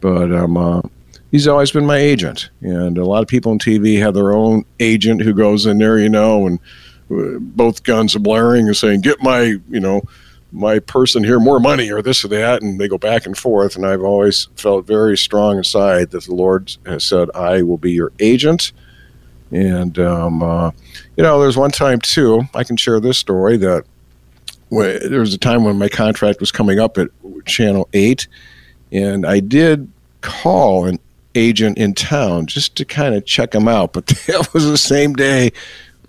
But 0.00 0.32
um, 0.32 0.56
uh, 0.56 0.82
he's 1.30 1.46
always 1.46 1.70
been 1.70 1.86
my 1.86 1.98
agent. 1.98 2.50
And 2.60 2.98
a 2.98 3.04
lot 3.04 3.22
of 3.22 3.28
people 3.28 3.52
on 3.52 3.58
TV 3.58 3.98
have 4.00 4.14
their 4.14 4.32
own 4.32 4.64
agent 4.80 5.22
who 5.22 5.32
goes 5.32 5.64
in 5.64 5.78
there, 5.78 5.98
you 5.98 6.08
know, 6.08 6.46
and 6.46 6.58
both 7.10 7.82
guns 7.82 8.14
blaring 8.16 8.66
and 8.66 8.76
saying, 8.76 9.00
get 9.00 9.22
my, 9.22 9.56
you 9.68 9.80
know, 9.80 10.02
my 10.52 10.78
person 10.78 11.22
here 11.22 11.38
more 11.38 11.60
money 11.60 11.90
or 11.90 12.02
this 12.02 12.24
or 12.24 12.28
that, 12.28 12.62
and 12.62 12.80
they 12.80 12.88
go 12.88 12.98
back 12.98 13.26
and 13.26 13.36
forth. 13.36 13.76
And 13.76 13.86
I've 13.86 14.02
always 14.02 14.48
felt 14.56 14.86
very 14.86 15.16
strong 15.16 15.58
inside 15.58 16.10
that 16.10 16.24
the 16.24 16.34
Lord 16.34 16.76
has 16.86 17.04
said, 17.04 17.30
I 17.34 17.62
will 17.62 17.78
be 17.78 17.92
your 17.92 18.12
agent. 18.18 18.72
And, 19.50 19.98
um, 19.98 20.42
uh, 20.42 20.70
you 21.16 21.22
know, 21.22 21.40
there's 21.40 21.56
one 21.56 21.72
time 21.72 22.00
too, 22.00 22.42
I 22.54 22.64
can 22.64 22.76
share 22.76 23.00
this 23.00 23.18
story 23.18 23.56
that 23.58 23.84
when, 24.68 25.10
there 25.10 25.20
was 25.20 25.34
a 25.34 25.38
time 25.38 25.64
when 25.64 25.78
my 25.78 25.88
contract 25.88 26.40
was 26.40 26.52
coming 26.52 26.78
up 26.78 26.96
at 26.98 27.08
Channel 27.44 27.88
8, 27.92 28.28
and 28.92 29.26
I 29.26 29.40
did 29.40 29.90
call 30.20 30.86
an 30.86 30.98
agent 31.34 31.78
in 31.78 31.94
town 31.94 32.46
just 32.46 32.76
to 32.76 32.84
kind 32.84 33.14
of 33.14 33.24
check 33.24 33.54
him 33.54 33.66
out. 33.66 33.92
But 33.92 34.06
that 34.26 34.52
was 34.54 34.66
the 34.66 34.78
same 34.78 35.14
day 35.14 35.52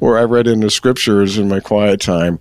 where 0.02 0.18
I 0.18 0.24
read 0.24 0.48
in 0.48 0.62
the 0.62 0.72
scriptures 0.72 1.38
in 1.38 1.48
my 1.48 1.60
quiet 1.60 2.02
time 2.02 2.40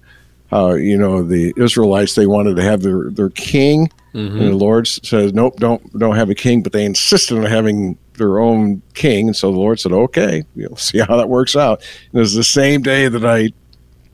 how 0.51 0.73
you 0.73 0.97
know 0.97 1.23
the 1.23 1.53
Israelites 1.57 2.15
they 2.15 2.27
wanted 2.27 2.57
to 2.57 2.63
have 2.63 2.83
their 2.83 3.11
their 3.11 3.29
king, 3.29 3.91
mm-hmm. 4.15 4.39
and 4.39 4.49
the 4.49 4.57
Lord 4.57 4.89
says 4.89 5.35
nope, 5.35 5.57
don't 5.61 5.99
don't 5.99 6.17
have 6.17 6.31
a 6.31 6.35
king, 6.35 6.63
but 6.63 6.73
they 6.73 6.85
insisted 6.85 7.37
on 7.37 7.45
having 7.45 7.99
their 8.15 8.41
own 8.41 8.81
king, 8.95 9.29
and 9.29 9.37
so 9.37 9.53
the 9.53 9.59
Lord 9.59 9.79
said 9.79 9.93
okay, 9.93 10.43
we'll 10.57 10.77
see 10.89 10.99
how 10.99 11.17
that 11.19 11.29
works 11.29 11.55
out. 11.55 11.81
And 12.11 12.19
it 12.19 12.21
was 12.21 12.35
the 12.35 12.43
same 12.43 12.81
day 12.83 13.09
that 13.09 13.25
I 13.25 13.51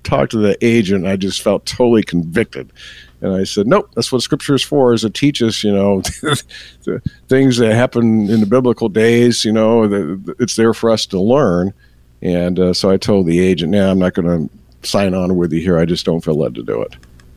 talked 0.03 0.33
to 0.33 0.39
the 0.39 0.57
agent, 0.65 1.07
I 1.07 1.17
just 1.17 1.43
felt 1.43 1.67
totally 1.67 2.03
convicted. 2.03 2.73
And 3.21 3.35
I 3.35 3.45
said, 3.45 3.67
nope, 3.67 3.91
that's 3.95 4.13
what 4.13 4.23
scripture 4.23 4.55
is 4.55 4.63
for, 4.63 4.93
is 4.93 5.01
to 5.01 5.11
teach 5.11 5.43
us, 5.43 5.65
you 5.65 5.73
know, 5.73 6.01
the 6.85 7.03
things 7.29 7.57
that 7.57 7.75
happen 7.75 8.29
in 8.29 8.41
the 8.41 8.47
biblical 8.47 8.89
days, 8.89 9.45
you 9.45 9.53
know, 9.53 9.89
the, 9.89 10.37
it's 10.39 10.55
there 10.55 10.75
for 10.75 10.91
us 10.91 11.07
to 11.07 11.21
learn. 11.21 11.73
And 12.23 12.59
uh, 12.59 12.73
so 12.73 12.91
I 12.91 12.97
told 12.97 13.27
the 13.27 13.41
agent, 13.41 13.73
nah, 13.73 13.91
I'm 13.91 13.99
not 13.99 14.15
going 14.15 14.49
to 14.49 14.87
sign 14.87 15.15
on 15.15 15.37
with 15.37 15.53
you 15.53 15.61
here. 15.61 15.79
I 15.79 15.85
just 15.85 16.07
don't 16.07 16.25
feel 16.25 16.35
led 16.37 16.55
to 16.55 16.63
do 16.63 16.81
it. 16.83 16.97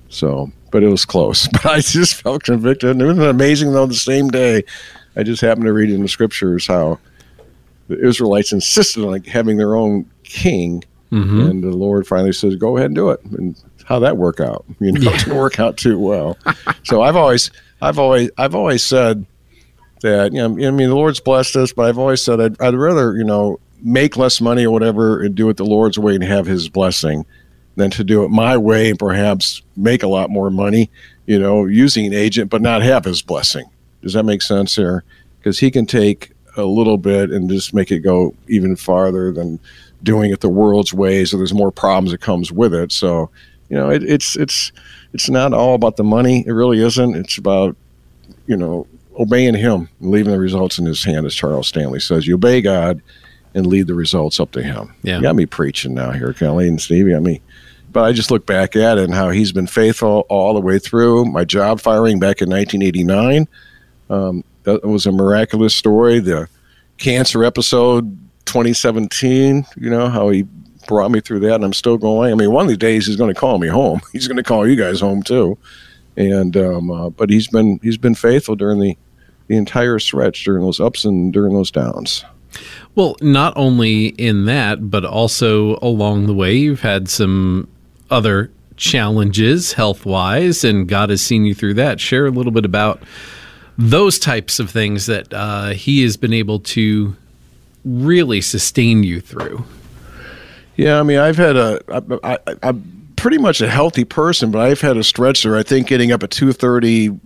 So, 0.10 0.52
but 0.72 0.84
it 0.84 0.88
was 0.88 1.06
close. 1.06 1.48
But 1.52 1.66
I 1.66 1.80
just 1.82 2.16
felt 2.16 2.44
convicted. 2.44 2.92
And 2.92 3.02
it 3.02 3.06
was 3.06 3.18
amazing, 3.20 3.74
though, 3.74 3.86
the 3.86 3.94
same 3.94 4.30
day, 4.30 4.64
I 5.16 5.24
just 5.24 5.42
happened 5.42 5.66
to 5.66 5.74
read 5.74 5.90
in 5.90 6.02
the 6.02 6.08
scriptures 6.08 6.66
how 6.66 7.00
the 7.88 8.00
Israelites 8.00 8.54
insisted 8.54 9.04
on 9.04 9.12
like, 9.12 9.26
having 9.26 9.58
their 9.58 9.76
own 9.76 10.10
king. 10.24 10.84
And 11.42 11.64
the 11.64 11.72
Lord 11.72 12.06
finally 12.06 12.32
says, 12.34 12.56
"Go 12.56 12.78
ahead 12.78 12.88
and 12.88 12.96
do 12.96 13.10
it." 13.10 13.20
And 13.26 13.60
how 13.86 13.98
that 14.00 14.18
work 14.18 14.40
out? 14.40 14.64
You 14.80 14.92
know, 14.92 15.12
it 15.12 15.18
didn't 15.20 15.36
work 15.36 15.60
out 15.60 15.76
too 15.76 15.98
well. 15.98 16.38
so 16.84 17.02
I've 17.02 17.16
always, 17.16 17.50
I've 17.82 17.98
always, 17.98 18.30
I've 18.38 18.54
always 18.54 18.84
said 18.84 19.26
that 20.02 20.32
you 20.32 20.38
know, 20.38 20.68
I 20.68 20.72
mean, 20.72 20.90
the 20.90 20.96
Lord's 20.96 21.20
blessed 21.20 21.56
us, 21.56 21.74
but 21.74 21.88
I've 21.88 21.98
always 21.98 22.22
said 22.22 22.40
I'd, 22.40 22.62
I'd 22.62 22.76
rather 22.76 23.18
you 23.18 23.24
know 23.24 23.60
make 23.82 24.18
less 24.18 24.42
money 24.42 24.66
or 24.66 24.72
whatever 24.72 25.22
and 25.22 25.36
do 25.36 25.50
it 25.50 25.58
the 25.58 25.66
Lord's 25.66 26.00
way 26.00 26.16
and 26.16 26.24
have 26.24 26.46
His 26.46 26.70
blessing 26.70 27.26
than 27.76 27.92
to 27.92 28.04
do 28.04 28.24
it 28.24 28.30
my 28.30 28.58
way 28.58 28.90
and 28.90 29.00
perhaps 29.00 29.62
make 29.78 30.04
a 30.04 30.08
lot 30.08 30.30
more 30.30 30.50
money, 30.50 30.90
you 31.26 31.40
know, 31.40 31.66
using 31.66 32.06
an 32.06 32.14
agent 32.14 32.50
but 32.50 32.62
not 32.62 32.82
have 32.82 33.06
His 33.06 33.22
blessing. 33.22 33.66
Does 34.02 34.14
that 34.14 34.24
make 34.24 34.42
sense 34.42 34.76
here? 34.76 35.04
Because 35.38 35.60
He 35.60 35.72
can 35.72 35.86
take 35.86 36.32
a 36.58 36.64
little 36.64 36.98
bit 36.98 37.32
and 37.32 37.50
just 37.50 37.74
make 37.74 37.92
it 37.92 38.00
go 38.00 38.36
even 38.48 38.76
farther 38.76 39.32
than 39.32 39.60
doing 40.04 40.32
it 40.32 40.42
the 40.42 40.50
world's 40.50 40.94
way. 40.94 41.26
So 41.26 41.38
there's 41.38 41.54
more 41.54 41.72
problems 41.72 42.12
that 42.12 42.22
comes 42.22 42.52
with 42.52 42.74
it. 42.74 42.92
So, 42.92 43.30
you 43.70 43.76
know, 43.76 43.90
it, 43.90 44.04
it's 44.04 44.36
it's 44.36 44.72
it's 45.14 45.30
not 45.30 45.54
all 45.54 45.76
about 45.76 45.98
the 45.98 46.04
money. 46.04 46.44
It 46.46 46.52
really 46.52 46.82
isn't. 46.82 47.16
It's 47.16 47.38
about 47.38 47.76
you 48.48 48.58
know 48.58 48.88
obeying 49.18 49.56
Him 49.56 49.90
and 50.00 50.12
leaving 50.12 50.32
the 50.32 50.40
results 50.40 50.80
in 50.80 50.86
His 50.86 51.04
hand, 51.04 51.26
as 51.26 51.36
Charles 51.36 51.68
Stanley 51.68 52.00
says. 52.00 52.28
You 52.28 52.36
obey 52.36 52.62
God 52.62 53.02
and 53.54 53.68
lead 53.68 53.88
the 53.88 53.96
results 53.96 54.40
up 54.40 54.52
to 54.52 54.62
Him. 54.62 54.94
Yeah. 55.04 55.18
You 55.18 55.22
got 55.24 55.36
me 55.36 55.46
preaching 55.46 55.94
now 55.94 56.12
here, 56.12 56.34
Kelly 56.34 56.68
and 56.68 56.82
Steve. 56.82 57.08
You 57.08 57.14
got 57.14 57.24
me. 57.24 57.42
But 57.92 58.04
I 58.04 58.12
just 58.12 58.30
look 58.30 58.46
back 58.46 58.76
at 58.76 59.00
it 59.00 59.06
and 59.06 59.16
how 59.16 59.32
he's 59.32 59.52
been 59.52 59.66
faithful 59.66 60.26
all 60.30 60.54
the 60.54 60.62
way 60.62 60.78
through. 60.78 61.26
My 61.26 61.44
job 61.44 61.82
firing 61.82 62.20
back 62.20 62.42
in 62.42 62.50
1989 62.50 63.48
um, 64.10 64.44
that 64.64 64.84
was 64.84 65.06
a 65.06 65.12
miraculous 65.12 65.76
story. 65.76 66.20
The 66.20 66.48
cancer 66.98 67.44
episode 67.44 68.18
2017, 68.46 69.66
you 69.78 69.90
know, 69.90 70.10
how 70.10 70.30
he 70.30 70.44
brought 70.88 71.12
me 71.12 71.20
through 71.20 71.42
that, 71.42 71.56
and 71.56 71.64
I'm 71.64 71.74
still 71.74 71.98
going. 71.98 72.32
I 72.32 72.36
mean, 72.36 72.52
one 72.52 72.64
of 72.64 72.70
these 72.70 72.78
days 72.78 73.06
he's 73.06 73.16
going 73.16 73.34
to 73.34 73.40
call 73.40 73.60
me 73.60 73.68
home. 73.68 74.02
He's 74.12 74.28
going 74.28 74.38
to 74.38 74.44
call 74.44 74.68
you 74.68 74.76
guys 74.76 75.00
home 75.00 75.22
too. 75.22 75.58
And 76.18 76.58
um, 76.58 76.92
uh, 76.92 77.10
but 77.12 77.30
he's 77.30 77.48
been 77.48 77.80
he's 77.82 77.98
been 77.98 78.16
faithful 78.16 78.56
during 78.56 78.80
the 78.80 78.98
the 79.48 79.56
entire 79.56 80.00
stretch, 80.00 80.44
during 80.44 80.64
those 80.64 80.80
ups 80.80 81.06
and 81.06 81.32
during 81.32 81.54
those 81.54 81.72
downs. 81.72 82.26
Well, 82.96 83.16
not 83.22 83.54
only 83.56 84.08
in 84.08 84.46
that, 84.46 84.90
but 84.90 85.06
also 85.06 85.78
along 85.82 86.26
the 86.26 86.34
way, 86.34 86.54
you've 86.56 86.82
had 86.82 87.10
some 87.10 87.68
other 88.10 88.52
challenges 88.76 89.74
health 89.74 90.06
wise, 90.06 90.64
and 90.64 90.88
God 90.88 91.10
has 91.10 91.22
seen 91.22 91.46
you 91.46 91.54
through 91.54 91.76
that. 91.76 92.00
Share 92.00 92.26
a 92.26 92.32
little 92.32 92.52
bit 92.52 92.66
about 92.66 93.04
those 93.78 94.20
types 94.20 94.60
of 94.60 94.70
things 94.70 95.06
that 95.06 95.34
uh, 95.34 95.70
He 95.70 96.02
has 96.04 96.18
been 96.18 96.34
able 96.34 96.60
to 96.60 97.16
really 97.86 98.42
sustain 98.42 99.04
you 99.04 99.22
through. 99.22 99.64
Yeah, 100.76 101.00
I 101.00 101.04
mean, 101.04 101.20
I've 101.20 101.38
had 101.38 101.58
a, 101.58 101.82
I, 102.24 102.38
I, 102.48 102.56
I'm 102.64 103.14
pretty 103.16 103.38
much 103.38 103.60
a 103.60 103.70
healthy 103.70 104.06
person, 104.06 104.50
but 104.50 104.60
I've 104.60 104.82
had 104.82 104.96
a 104.98 105.04
stretch 105.04 105.44
there. 105.44 105.58
I 105.58 105.64
think 105.64 105.88
getting 105.88 106.12
up 106.12 106.24
at 106.24 106.32
two 106.32 106.54
thirty, 106.54 107.20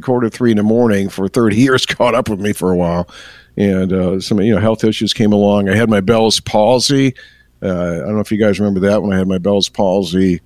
quarter 0.00 0.30
three 0.30 0.50
in 0.50 0.56
the 0.56 0.62
morning 0.62 1.10
for 1.10 1.28
thirty 1.28 1.56
years 1.60 1.84
caught 1.86 2.14
up 2.14 2.28
with 2.28 2.40
me 2.40 2.52
for 2.52 2.72
a 2.72 2.76
while, 2.76 3.08
and 3.56 3.92
uh, 3.92 4.20
some 4.20 4.40
you 4.40 4.54
know 4.54 4.60
health 4.60 4.84
issues 4.84 5.12
came 5.12 5.32
along. 5.32 5.68
I 5.68 5.76
had 5.76 5.90
my 5.90 6.00
Bell's 6.00 6.40
palsy. 6.40 7.14
Uh, 7.62 7.68
I 7.68 7.98
don't 7.98 8.14
know 8.14 8.20
if 8.20 8.32
you 8.32 8.38
guys 8.38 8.60
remember 8.60 8.80
that 8.80 9.02
when 9.02 9.12
I 9.12 9.18
had 9.18 9.28
my 9.28 9.38
Bell's 9.38 9.68
palsy. 9.68 10.40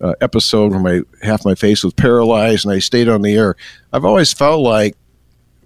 Uh, 0.00 0.12
episode 0.20 0.72
where 0.72 0.80
my 0.80 1.00
half 1.22 1.44
my 1.44 1.54
face 1.54 1.84
was 1.84 1.94
paralyzed 1.94 2.66
and 2.66 2.74
I 2.74 2.80
stayed 2.80 3.08
on 3.08 3.22
the 3.22 3.36
air. 3.36 3.54
I've 3.92 4.04
always 4.04 4.32
felt 4.32 4.60
like 4.60 4.96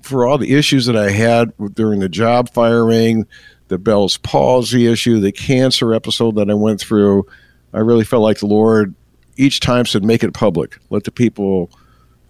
for 0.02 0.26
all 0.26 0.38
the 0.38 0.54
issues 0.54 0.86
that 0.86 0.96
I 0.96 1.10
had 1.10 1.52
during 1.74 2.00
the 2.00 2.10
job 2.10 2.50
firing, 2.52 3.26
the 3.68 3.78
Bell's 3.78 4.18
palsy 4.18 4.86
issue, 4.86 5.18
the 5.18 5.32
cancer 5.32 5.94
episode 5.94 6.34
that 6.36 6.50
I 6.50 6.54
went 6.54 6.80
through, 6.80 7.26
I 7.72 7.78
really 7.78 8.04
felt 8.04 8.22
like 8.22 8.38
the 8.38 8.46
Lord 8.46 8.94
each 9.36 9.60
time 9.60 9.86
said, 9.86 10.04
make 10.04 10.24
it 10.24 10.34
public. 10.34 10.78
Let 10.90 11.04
the 11.04 11.10
people 11.10 11.70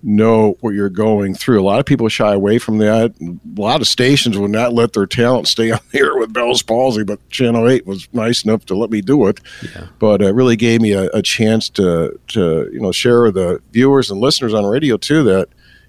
know 0.02 0.56
what 0.60 0.74
you're 0.74 0.88
going 0.88 1.34
through. 1.34 1.60
A 1.60 1.64
lot 1.64 1.80
of 1.80 1.86
people 1.86 2.08
shy 2.08 2.32
away 2.32 2.58
from 2.58 2.78
that. 2.78 3.14
A 3.20 3.60
lot 3.60 3.80
of 3.80 3.88
stations 3.88 4.38
would 4.38 4.50
not 4.50 4.72
let 4.72 4.92
their 4.92 5.06
talent 5.06 5.48
stay 5.48 5.70
on 5.72 5.80
the 5.90 5.98
air 5.98 6.16
with 6.16 6.32
Bell's 6.32 6.62
palsy, 6.62 7.02
but 7.02 7.26
Channel 7.30 7.68
8 7.68 7.86
was 7.86 8.08
nice 8.12 8.44
enough 8.44 8.64
to 8.66 8.76
let 8.76 8.90
me 8.90 9.00
do 9.00 9.26
it. 9.26 9.40
Yeah. 9.62 9.86
But 9.98 10.22
it 10.22 10.34
really 10.34 10.56
gave 10.56 10.80
me 10.80 10.92
a, 10.92 11.08
a 11.10 11.22
chance 11.22 11.68
to, 11.70 12.18
to, 12.28 12.70
you 12.72 12.80
know, 12.80 12.92
share 12.92 13.22
with 13.22 13.34
the 13.34 13.60
viewers 13.72 14.10
and 14.10 14.20
listeners 14.20 14.54
on 14.54 14.64
radio 14.66 14.96
too 14.96 15.24
that, 15.24 15.48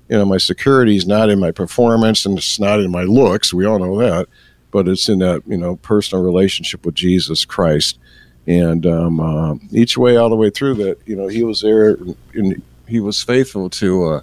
you 0.10 0.18
know, 0.18 0.26
my 0.26 0.38
security 0.38 0.96
is 0.96 1.06
not 1.06 1.30
in 1.30 1.40
my 1.40 1.52
performance 1.52 2.26
and 2.26 2.38
it's 2.38 2.60
not 2.60 2.80
in 2.80 2.92
my 2.92 3.04
looks. 3.04 3.54
We 3.54 3.66
all 3.66 3.78
know 3.78 4.00
that, 4.00 4.28
but 4.72 4.88
it's 4.88 5.08
in 5.08 5.20
that, 5.20 5.44
you 5.46 5.58
know, 5.58 5.76
personal 5.76 6.24
relationship 6.24 6.84
with 6.86 6.96
Jesus 6.96 7.46
Christ. 7.46 8.00
And 8.48 8.88
um, 8.88 9.20
uh, 9.20 9.56
each 9.72 9.96
way, 9.96 10.18
all 10.18 10.30
the 10.30 10.36
way 10.36 10.50
through 10.50 10.76
that, 10.76 10.98
you 11.06 11.16
know, 11.16 11.28
he 11.28 11.44
was 11.44 11.62
there 11.62 12.00
and 12.34 12.60
he 12.90 13.00
was 13.00 13.22
faithful 13.24 13.70
to 13.72 14.06
uh, 14.06 14.22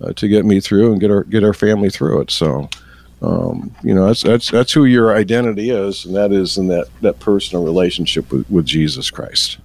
uh, 0.00 0.12
to 0.14 0.28
get 0.28 0.44
me 0.44 0.60
through 0.60 0.92
and 0.92 1.00
get 1.00 1.10
our 1.10 1.24
get 1.24 1.44
our 1.44 1.54
family 1.54 1.90
through 1.90 2.20
it. 2.22 2.30
So, 2.30 2.68
um, 3.22 3.74
you 3.82 3.94
know, 3.94 4.06
that's 4.06 4.22
that's 4.22 4.50
that's 4.50 4.72
who 4.72 4.84
your 4.84 5.16
identity 5.16 5.70
is, 5.70 6.04
and 6.04 6.14
that 6.16 6.32
is 6.32 6.56
in 6.58 6.68
that 6.68 6.86
that 7.00 7.18
personal 7.20 7.64
relationship 7.64 8.30
with, 8.32 8.48
with 8.50 8.66
Jesus 8.66 9.10
Christ. 9.10 9.58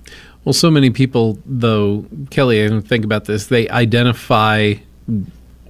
Well, 0.45 0.53
so 0.53 0.71
many 0.71 0.89
people, 0.89 1.37
though, 1.45 2.05
Kelly, 2.29 2.63
I 2.65 2.79
think 2.79 3.03
about 3.05 3.25
this, 3.25 3.47
they 3.47 3.67
identify 3.69 4.75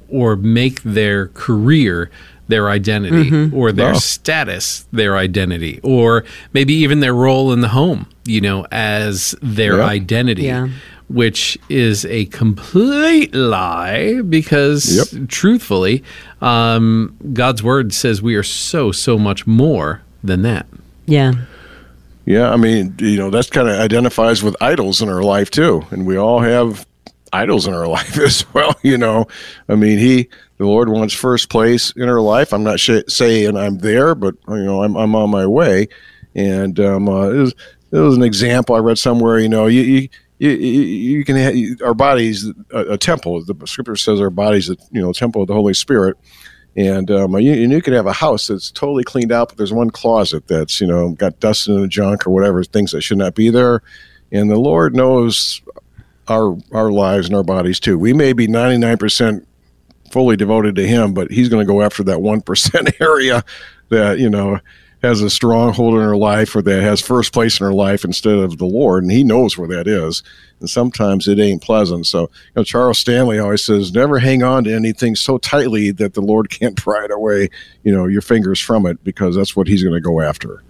or 0.09 0.35
make 0.35 0.81
their 0.83 1.27
career 1.29 2.09
their 2.47 2.69
identity 2.69 3.29
Mm-hmm. 3.29 3.55
or 3.55 3.71
their 3.71 3.93
status 3.93 4.87
their 4.91 5.15
identity 5.17 5.79
or 5.83 6.23
maybe 6.51 6.73
even 6.73 6.99
their 6.99 7.13
role 7.13 7.53
in 7.53 7.61
the 7.61 7.67
home, 7.69 8.07
you 8.25 8.41
know, 8.41 8.65
as 8.71 9.35
their 9.41 9.77
Yeah. 9.77 9.85
identity. 9.85 10.43
Yeah. 10.43 10.69
Which 11.09 11.57
is 11.69 12.05
a 12.05 12.25
complete 12.25 13.33
lie 13.33 14.21
because, 14.21 15.11
truthfully, 15.27 16.03
um, 16.39 17.17
God's 17.33 17.63
word 17.63 17.93
says 17.93 18.21
we 18.21 18.35
are 18.35 18.43
so, 18.43 18.91
so 18.91 19.17
much 19.17 19.47
more 19.47 20.03
than 20.23 20.43
that. 20.43 20.67
Yeah. 21.07 21.33
Yeah, 22.25 22.51
I 22.51 22.57
mean, 22.57 22.95
you 22.99 23.17
know, 23.17 23.31
that's 23.31 23.49
kind 23.49 23.67
of 23.67 23.79
identifies 23.79 24.43
with 24.43 24.55
idols 24.61 25.01
in 25.01 25.09
our 25.09 25.23
life 25.23 25.49
too, 25.49 25.83
and 25.89 26.05
we 26.05 26.15
all 26.15 26.39
have 26.41 26.85
idols 27.33 27.65
in 27.65 27.73
our 27.73 27.87
life 27.97 28.19
as 28.19 28.45
well. 28.53 28.75
You 28.83 28.99
know, 28.99 29.25
I 29.67 29.73
mean, 29.73 29.97
he, 29.97 30.29
the 30.57 30.67
Lord 30.67 30.89
wants 30.89 31.15
first 31.15 31.49
place 31.49 31.91
in 31.95 32.07
our 32.07 32.21
life. 32.21 32.53
I'm 32.53 32.63
not 32.63 32.79
sh- 32.79 33.01
saying 33.07 33.57
I'm 33.57 33.79
there, 33.79 34.13
but 34.13 34.35
you 34.47 34.63
know, 34.63 34.83
I'm 34.83 34.95
I'm 34.95 35.15
on 35.15 35.31
my 35.31 35.47
way. 35.47 35.87
And 36.35 36.79
um, 36.79 37.09
uh, 37.09 37.29
it, 37.29 37.37
was, 37.37 37.55
it 37.91 37.97
was 37.97 38.15
an 38.15 38.23
example 38.23 38.75
I 38.75 38.79
read 38.79 38.99
somewhere. 38.99 39.39
You 39.39 39.49
know, 39.49 39.65
you. 39.65 39.81
you 39.81 40.09
you, 40.39 40.51
you, 40.51 41.25
can 41.25 41.35
have 41.35 41.81
our 41.85 41.93
bodies 41.93 42.49
a, 42.71 42.93
a 42.93 42.97
temple. 42.97 43.43
The 43.43 43.55
scripture 43.67 43.97
says 43.97 44.21
our 44.21 44.29
bodies, 44.29 44.69
a 44.69 44.77
you 44.91 45.01
know, 45.01 45.11
temple 45.11 45.41
of 45.41 45.49
the 45.49 45.53
Holy 45.53 45.73
Spirit, 45.73 46.17
and 46.77 47.11
um, 47.11 47.37
you, 47.39 47.51
and 47.51 47.71
you 47.71 47.81
could 47.81 47.93
have 47.93 48.05
a 48.05 48.13
house 48.13 48.47
that's 48.47 48.71
totally 48.71 49.03
cleaned 49.03 49.33
out, 49.33 49.49
but 49.49 49.57
there's 49.57 49.73
one 49.73 49.89
closet 49.89 50.47
that's 50.47 50.79
you 50.79 50.87
know 50.87 51.09
got 51.09 51.39
dust 51.39 51.67
in 51.67 51.81
the 51.81 51.87
junk 51.87 52.25
or 52.25 52.29
whatever 52.29 52.63
things 52.63 52.91
that 52.91 53.01
should 53.01 53.17
not 53.17 53.35
be 53.35 53.49
there. 53.49 53.81
And 54.31 54.49
the 54.49 54.59
Lord 54.59 54.95
knows 54.95 55.61
our 56.29 56.55
our 56.71 56.89
lives 56.89 57.27
and 57.27 57.35
our 57.35 57.43
bodies 57.43 57.79
too. 57.79 57.99
We 57.99 58.13
may 58.13 58.31
be 58.31 58.47
99 58.47 58.97
percent 58.97 59.47
fully 60.11 60.37
devoted 60.37 60.75
to 60.75 60.87
Him, 60.87 61.13
but 61.13 61.31
He's 61.31 61.49
going 61.49 61.65
to 61.65 61.71
go 61.71 61.81
after 61.81 62.03
that 62.03 62.21
one 62.21 62.39
percent 62.39 62.89
area 63.01 63.43
that 63.89 64.19
you 64.19 64.29
know 64.29 64.59
has 65.01 65.21
a 65.21 65.29
stronghold 65.29 65.93
in 65.93 66.01
her 66.01 66.17
life 66.17 66.55
or 66.55 66.61
that 66.61 66.81
has 66.81 66.99
first 67.01 67.31
place 67.31 67.59
in 67.59 67.65
her 67.65 67.73
life 67.73 68.03
instead 68.03 68.35
of 68.35 68.57
the 68.57 68.65
Lord, 68.65 69.03
and 69.03 69.11
He 69.11 69.23
knows 69.23 69.57
where 69.57 69.67
that 69.69 69.87
is. 69.87 70.23
And 70.59 70.69
sometimes 70.69 71.27
it 71.27 71.39
ain't 71.39 71.61
pleasant. 71.61 72.05
So, 72.05 72.21
you 72.21 72.27
know, 72.57 72.63
Charles 72.63 72.99
Stanley 72.99 73.39
always 73.39 73.63
says, 73.63 73.93
never 73.93 74.19
hang 74.19 74.43
on 74.43 74.65
to 74.65 74.73
anything 74.73 75.15
so 75.15 75.37
tightly 75.37 75.91
that 75.91 76.15
the 76.15 76.21
Lord 76.21 76.49
can't 76.59 76.75
pry 76.75 77.05
it 77.05 77.11
away, 77.11 77.49
you 77.83 77.93
know, 77.93 78.07
your 78.07 78.21
fingers 78.21 78.59
from 78.59 78.85
it, 78.85 79.03
because 79.03 79.35
that's 79.35 79.55
what 79.55 79.67
He's 79.67 79.83
going 79.83 79.95
to 79.95 80.01
go 80.01 80.21
after. 80.21 80.63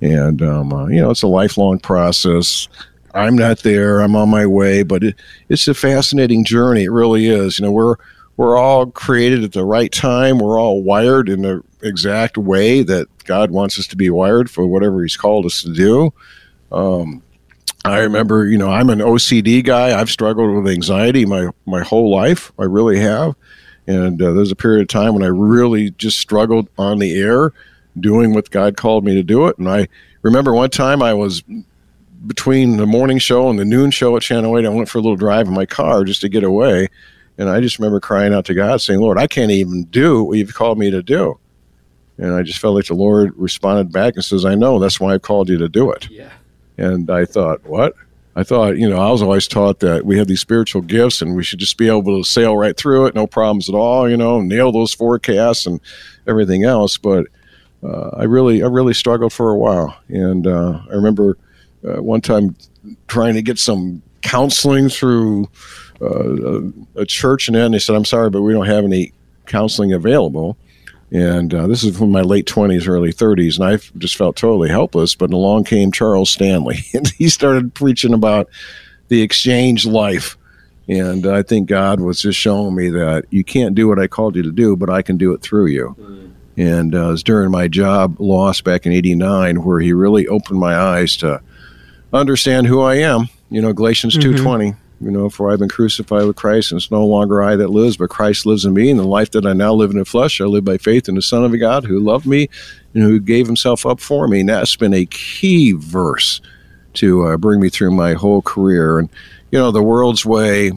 And 0.00 0.42
um, 0.42 0.72
uh, 0.72 0.86
you 0.88 1.00
know, 1.00 1.10
it's 1.10 1.22
a 1.22 1.28
lifelong 1.28 1.78
process. 1.78 2.68
I'm 3.14 3.36
not 3.36 3.60
there. 3.60 4.00
I'm 4.00 4.16
on 4.16 4.28
my 4.28 4.44
way, 4.44 4.82
but 4.82 5.04
it, 5.04 5.16
it's 5.48 5.68
a 5.68 5.74
fascinating 5.74 6.44
journey. 6.44 6.84
It 6.84 6.90
really 6.90 7.26
is. 7.26 7.58
You 7.58 7.66
know, 7.66 7.72
we're 7.72 7.96
we're 8.36 8.56
all 8.56 8.86
created 8.86 9.44
at 9.44 9.52
the 9.52 9.64
right 9.64 9.92
time. 9.92 10.38
We're 10.38 10.60
all 10.60 10.82
wired 10.82 11.28
in 11.28 11.42
the 11.42 11.62
exact 11.84 12.36
way 12.38 12.82
that 12.82 13.06
God 13.24 13.50
wants 13.50 13.78
us 13.78 13.86
to 13.88 13.96
be 13.96 14.10
wired 14.10 14.50
for 14.50 14.66
whatever 14.66 15.02
He's 15.02 15.16
called 15.16 15.46
us 15.46 15.62
to 15.62 15.72
do. 15.72 16.12
Um, 16.72 17.22
I 17.84 17.98
remember, 17.98 18.46
you 18.46 18.56
know, 18.56 18.70
I'm 18.70 18.88
an 18.88 19.00
OCD 19.00 19.62
guy. 19.62 19.98
I've 19.98 20.10
struggled 20.10 20.54
with 20.54 20.72
anxiety 20.72 21.26
my 21.26 21.50
my 21.66 21.82
whole 21.82 22.10
life. 22.10 22.52
I 22.58 22.64
really 22.64 22.98
have. 22.98 23.34
And 23.86 24.20
uh, 24.22 24.32
there's 24.32 24.50
a 24.50 24.56
period 24.56 24.82
of 24.82 24.88
time 24.88 25.12
when 25.12 25.22
I 25.22 25.26
really 25.26 25.90
just 25.90 26.18
struggled 26.18 26.68
on 26.78 26.98
the 26.98 27.20
air 27.20 27.52
doing 28.00 28.32
what 28.32 28.50
God 28.50 28.76
called 28.76 29.04
me 29.04 29.14
to 29.14 29.22
do 29.22 29.46
it. 29.46 29.58
And 29.58 29.68
I 29.68 29.88
remember 30.22 30.54
one 30.54 30.70
time 30.70 31.02
I 31.02 31.12
was 31.12 31.42
between 32.26 32.78
the 32.78 32.86
morning 32.86 33.18
show 33.18 33.50
and 33.50 33.58
the 33.58 33.64
noon 33.64 33.90
show 33.90 34.16
at 34.16 34.22
Channel 34.22 34.58
8. 34.58 34.64
I 34.64 34.68
went 34.70 34.88
for 34.88 34.98
a 34.98 35.02
little 35.02 35.16
drive 35.16 35.46
in 35.46 35.52
my 35.52 35.66
car 35.66 36.04
just 36.04 36.22
to 36.22 36.30
get 36.30 36.42
away. 36.42 36.88
And 37.36 37.50
I 37.50 37.60
just 37.60 37.78
remember 37.78 38.00
crying 38.00 38.32
out 38.32 38.44
to 38.46 38.54
God, 38.54 38.80
saying, 38.80 39.00
Lord, 39.00 39.18
I 39.18 39.26
can't 39.26 39.50
even 39.50 39.84
do 39.84 40.24
what 40.24 40.38
you've 40.38 40.54
called 40.54 40.78
me 40.78 40.90
to 40.90 41.02
do. 41.02 41.38
And 42.18 42.32
I 42.34 42.42
just 42.42 42.60
felt 42.60 42.76
like 42.76 42.86
the 42.86 42.94
Lord 42.94 43.32
responded 43.36 43.92
back 43.92 44.14
and 44.14 44.24
says, 44.24 44.44
I 44.44 44.54
know, 44.54 44.78
that's 44.78 45.00
why 45.00 45.14
I 45.14 45.18
called 45.18 45.48
you 45.48 45.58
to 45.58 45.68
do 45.68 45.90
it. 45.90 46.08
Yeah. 46.10 46.30
And 46.78 47.10
I 47.10 47.24
thought, 47.24 47.64
what? 47.64 47.94
I 48.36 48.42
thought, 48.42 48.78
you 48.78 48.88
know, 48.88 49.00
I 49.00 49.10
was 49.10 49.22
always 49.22 49.46
taught 49.46 49.80
that 49.80 50.04
we 50.04 50.18
have 50.18 50.26
these 50.26 50.40
spiritual 50.40 50.82
gifts 50.82 51.22
and 51.22 51.36
we 51.36 51.44
should 51.44 51.60
just 51.60 51.76
be 51.76 51.88
able 51.88 52.20
to 52.20 52.28
sail 52.28 52.56
right 52.56 52.76
through 52.76 53.06
it, 53.06 53.14
no 53.14 53.26
problems 53.26 53.68
at 53.68 53.76
all, 53.76 54.08
you 54.08 54.16
know, 54.16 54.40
nail 54.40 54.72
those 54.72 54.92
forecasts 54.92 55.66
and 55.66 55.80
everything 56.26 56.64
else. 56.64 56.96
But 56.98 57.26
uh, 57.84 58.10
I 58.14 58.24
really 58.24 58.62
I 58.62 58.66
really 58.66 58.94
struggled 58.94 59.32
for 59.32 59.50
a 59.50 59.58
while, 59.58 59.96
and 60.08 60.46
uh, 60.46 60.80
I 60.90 60.94
remember 60.94 61.36
uh, 61.86 62.02
one 62.02 62.22
time 62.22 62.56
trying 63.08 63.34
to 63.34 63.42
get 63.42 63.58
some 63.58 64.02
counseling 64.22 64.88
through 64.88 65.48
uh, 66.00 66.58
a, 66.58 66.72
a 67.02 67.06
church, 67.06 67.46
and 67.46 67.54
then 67.54 67.72
they 67.72 67.78
said, 67.78 67.94
"I'm 67.94 68.06
sorry, 68.06 68.30
but 68.30 68.42
we 68.42 68.54
don't 68.54 68.66
have 68.66 68.84
any 68.84 69.12
counseling 69.46 69.92
available." 69.92 70.56
And 71.14 71.54
uh, 71.54 71.68
this 71.68 71.84
is 71.84 71.96
from 71.96 72.10
my 72.10 72.22
late 72.22 72.46
20s, 72.46 72.88
early 72.88 73.12
30s, 73.12 73.54
and 73.54 73.68
I 73.68 73.76
just 73.98 74.16
felt 74.16 74.34
totally 74.34 74.68
helpless. 74.68 75.14
But 75.14 75.32
along 75.32 75.62
came 75.62 75.92
Charles 75.92 76.28
Stanley, 76.28 76.84
and 76.94 77.06
he 77.06 77.28
started 77.28 77.72
preaching 77.72 78.12
about 78.12 78.48
the 79.08 79.22
exchange 79.22 79.86
life. 79.86 80.36
And 80.88 81.24
I 81.24 81.42
think 81.42 81.68
God 81.68 82.00
was 82.00 82.20
just 82.20 82.38
showing 82.38 82.74
me 82.74 82.90
that 82.90 83.26
you 83.30 83.44
can't 83.44 83.76
do 83.76 83.86
what 83.86 84.00
I 84.00 84.08
called 84.08 84.34
you 84.34 84.42
to 84.42 84.50
do, 84.50 84.76
but 84.76 84.90
I 84.90 85.02
can 85.02 85.16
do 85.16 85.32
it 85.32 85.40
through 85.40 85.66
you. 85.66 85.94
Mm. 85.98 86.32
And 86.56 86.94
uh, 86.94 87.08
it 87.08 87.10
was 87.12 87.22
during 87.22 87.52
my 87.52 87.68
job 87.68 88.16
loss 88.18 88.60
back 88.60 88.84
in 88.84 88.92
89 88.92 89.62
where 89.62 89.78
he 89.78 89.92
really 89.92 90.26
opened 90.26 90.58
my 90.58 90.74
eyes 90.74 91.16
to 91.18 91.40
understand 92.12 92.66
who 92.66 92.80
I 92.80 92.96
am. 92.96 93.28
You 93.50 93.62
know, 93.62 93.72
Galatians 93.72 94.18
mm-hmm. 94.18 94.44
2.20, 94.44 94.76
you 95.00 95.10
know, 95.10 95.28
for 95.28 95.50
I've 95.50 95.58
been 95.58 95.68
crucified 95.68 96.26
with 96.26 96.36
Christ, 96.36 96.72
and 96.72 96.80
it's 96.80 96.90
no 96.90 97.04
longer 97.04 97.42
I 97.42 97.56
that 97.56 97.68
lives, 97.68 97.96
but 97.96 98.10
Christ 98.10 98.46
lives 98.46 98.64
in 98.64 98.74
me. 98.74 98.90
And 98.90 98.98
the 98.98 99.04
life 99.04 99.30
that 99.32 99.46
I 99.46 99.52
now 99.52 99.72
live 99.74 99.90
in 99.90 99.98
the 99.98 100.04
flesh, 100.04 100.40
I 100.40 100.44
live 100.44 100.64
by 100.64 100.78
faith 100.78 101.08
in 101.08 101.14
the 101.14 101.22
Son 101.22 101.44
of 101.44 101.58
God 101.58 101.84
who 101.84 102.00
loved 102.00 102.26
me 102.26 102.48
and 102.94 103.02
who 103.02 103.18
gave 103.20 103.46
himself 103.46 103.84
up 103.84 104.00
for 104.00 104.28
me. 104.28 104.40
And 104.40 104.48
that's 104.48 104.76
been 104.76 104.94
a 104.94 105.06
key 105.06 105.72
verse 105.72 106.40
to 106.94 107.26
uh, 107.26 107.36
bring 107.36 107.60
me 107.60 107.68
through 107.68 107.90
my 107.90 108.14
whole 108.14 108.40
career. 108.40 108.98
And, 108.98 109.08
you 109.50 109.58
know, 109.58 109.70
the 109.70 109.82
world's 109.82 110.24
way 110.24 110.72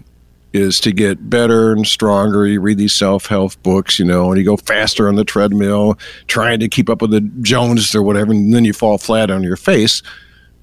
is 0.53 0.79
to 0.79 0.91
get 0.91 1.29
better 1.29 1.71
and 1.71 1.85
stronger. 1.85 2.47
You 2.47 2.59
read 2.61 2.77
these 2.77 2.95
self 2.95 3.27
help 3.27 3.61
books, 3.63 3.99
you 3.99 4.05
know, 4.05 4.29
and 4.29 4.39
you 4.39 4.45
go 4.45 4.57
faster 4.57 5.07
on 5.07 5.15
the 5.15 5.25
treadmill, 5.25 5.97
trying 6.27 6.59
to 6.59 6.67
keep 6.67 6.89
up 6.89 7.01
with 7.01 7.11
the 7.11 7.21
Joneses 7.41 7.93
or 7.93 8.01
whatever, 8.01 8.31
and 8.31 8.53
then 8.53 8.65
you 8.65 8.73
fall 8.73 8.97
flat 8.97 9.29
on 9.29 9.43
your 9.43 9.57
face. 9.57 10.01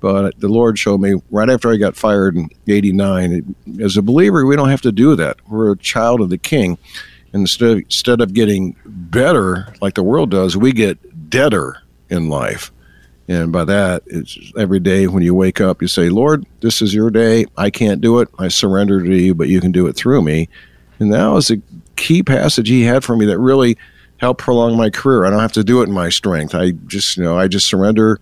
But 0.05 0.39
the 0.39 0.49
Lord 0.49 0.79
showed 0.79 1.01
me 1.01 1.15
right 1.31 1.49
after 1.49 1.73
I 1.73 1.77
got 1.77 1.97
fired 1.97 2.37
in 2.37 2.51
'89. 2.69 3.55
As 3.81 3.97
a 3.97 4.03
believer, 4.03 4.45
we 4.45 4.55
don't 4.55 4.69
have 4.69 4.83
to 4.83 4.93
do 4.93 5.17
that. 5.17 5.39
We're 5.49 5.73
a 5.73 5.79
child 5.79 6.21
of 6.21 6.29
the 6.29 6.37
King. 6.37 6.77
Instead 7.33 7.71
of, 7.71 7.79
instead 7.79 8.21
of 8.21 8.35
getting 8.35 8.77
better 8.85 9.73
like 9.81 9.95
the 9.95 10.03
world 10.03 10.31
does, 10.31 10.59
we 10.59 10.73
get 10.73 11.31
deader 11.31 11.79
in 12.11 12.29
life. 12.29 12.71
And 13.29 13.51
by 13.51 13.65
that, 13.65 14.03
it's 14.05 14.37
every 14.59 14.79
day 14.79 15.07
when 15.07 15.23
you 15.23 15.35
wake 15.35 15.59
up, 15.59 15.81
you 15.81 15.89
say, 15.89 16.11
Lord, 16.11 16.45
this 16.61 16.83
is 16.83 16.93
your 16.93 17.11
day. 17.11 17.47
I 17.57 17.71
can't 17.71 18.03
do 18.03 18.19
it. 18.19 18.29
I 18.39 18.49
surrender 18.49 19.03
to 19.03 19.17
you, 19.17 19.35
but 19.35 19.49
you 19.49 19.59
can 19.59 19.73
do 19.73 19.87
it 19.87 19.97
through 19.97 20.21
me. 20.21 20.51
And 20.99 21.15
that 21.15 21.29
was 21.29 21.51
a 21.51 21.63
key 21.97 22.23
passage 22.23 22.69
he 22.69 22.83
had 22.83 23.05
for 23.05 23.17
me 23.17 23.25
that 23.25 23.39
really 23.39 23.79
helped 24.19 24.43
prolong 24.43 24.77
my 24.77 24.91
career. 24.91 25.25
I 25.25 25.31
don't 25.31 25.41
have 25.41 25.53
to 25.53 25.65
do 25.65 25.81
it 25.81 25.89
in 25.89 25.95
my 25.95 26.11
strength. 26.11 26.55
I 26.55 26.73
just, 26.73 27.17
you 27.17 27.23
know, 27.23 27.39
I 27.39 27.49
just 27.49 27.67
surrender 27.67 28.21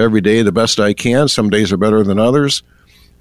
every 0.00 0.20
day 0.20 0.42
the 0.42 0.52
best 0.52 0.80
I 0.80 0.92
can. 0.92 1.28
Some 1.28 1.50
days 1.50 1.72
are 1.72 1.76
better 1.76 2.02
than 2.02 2.18
others. 2.18 2.62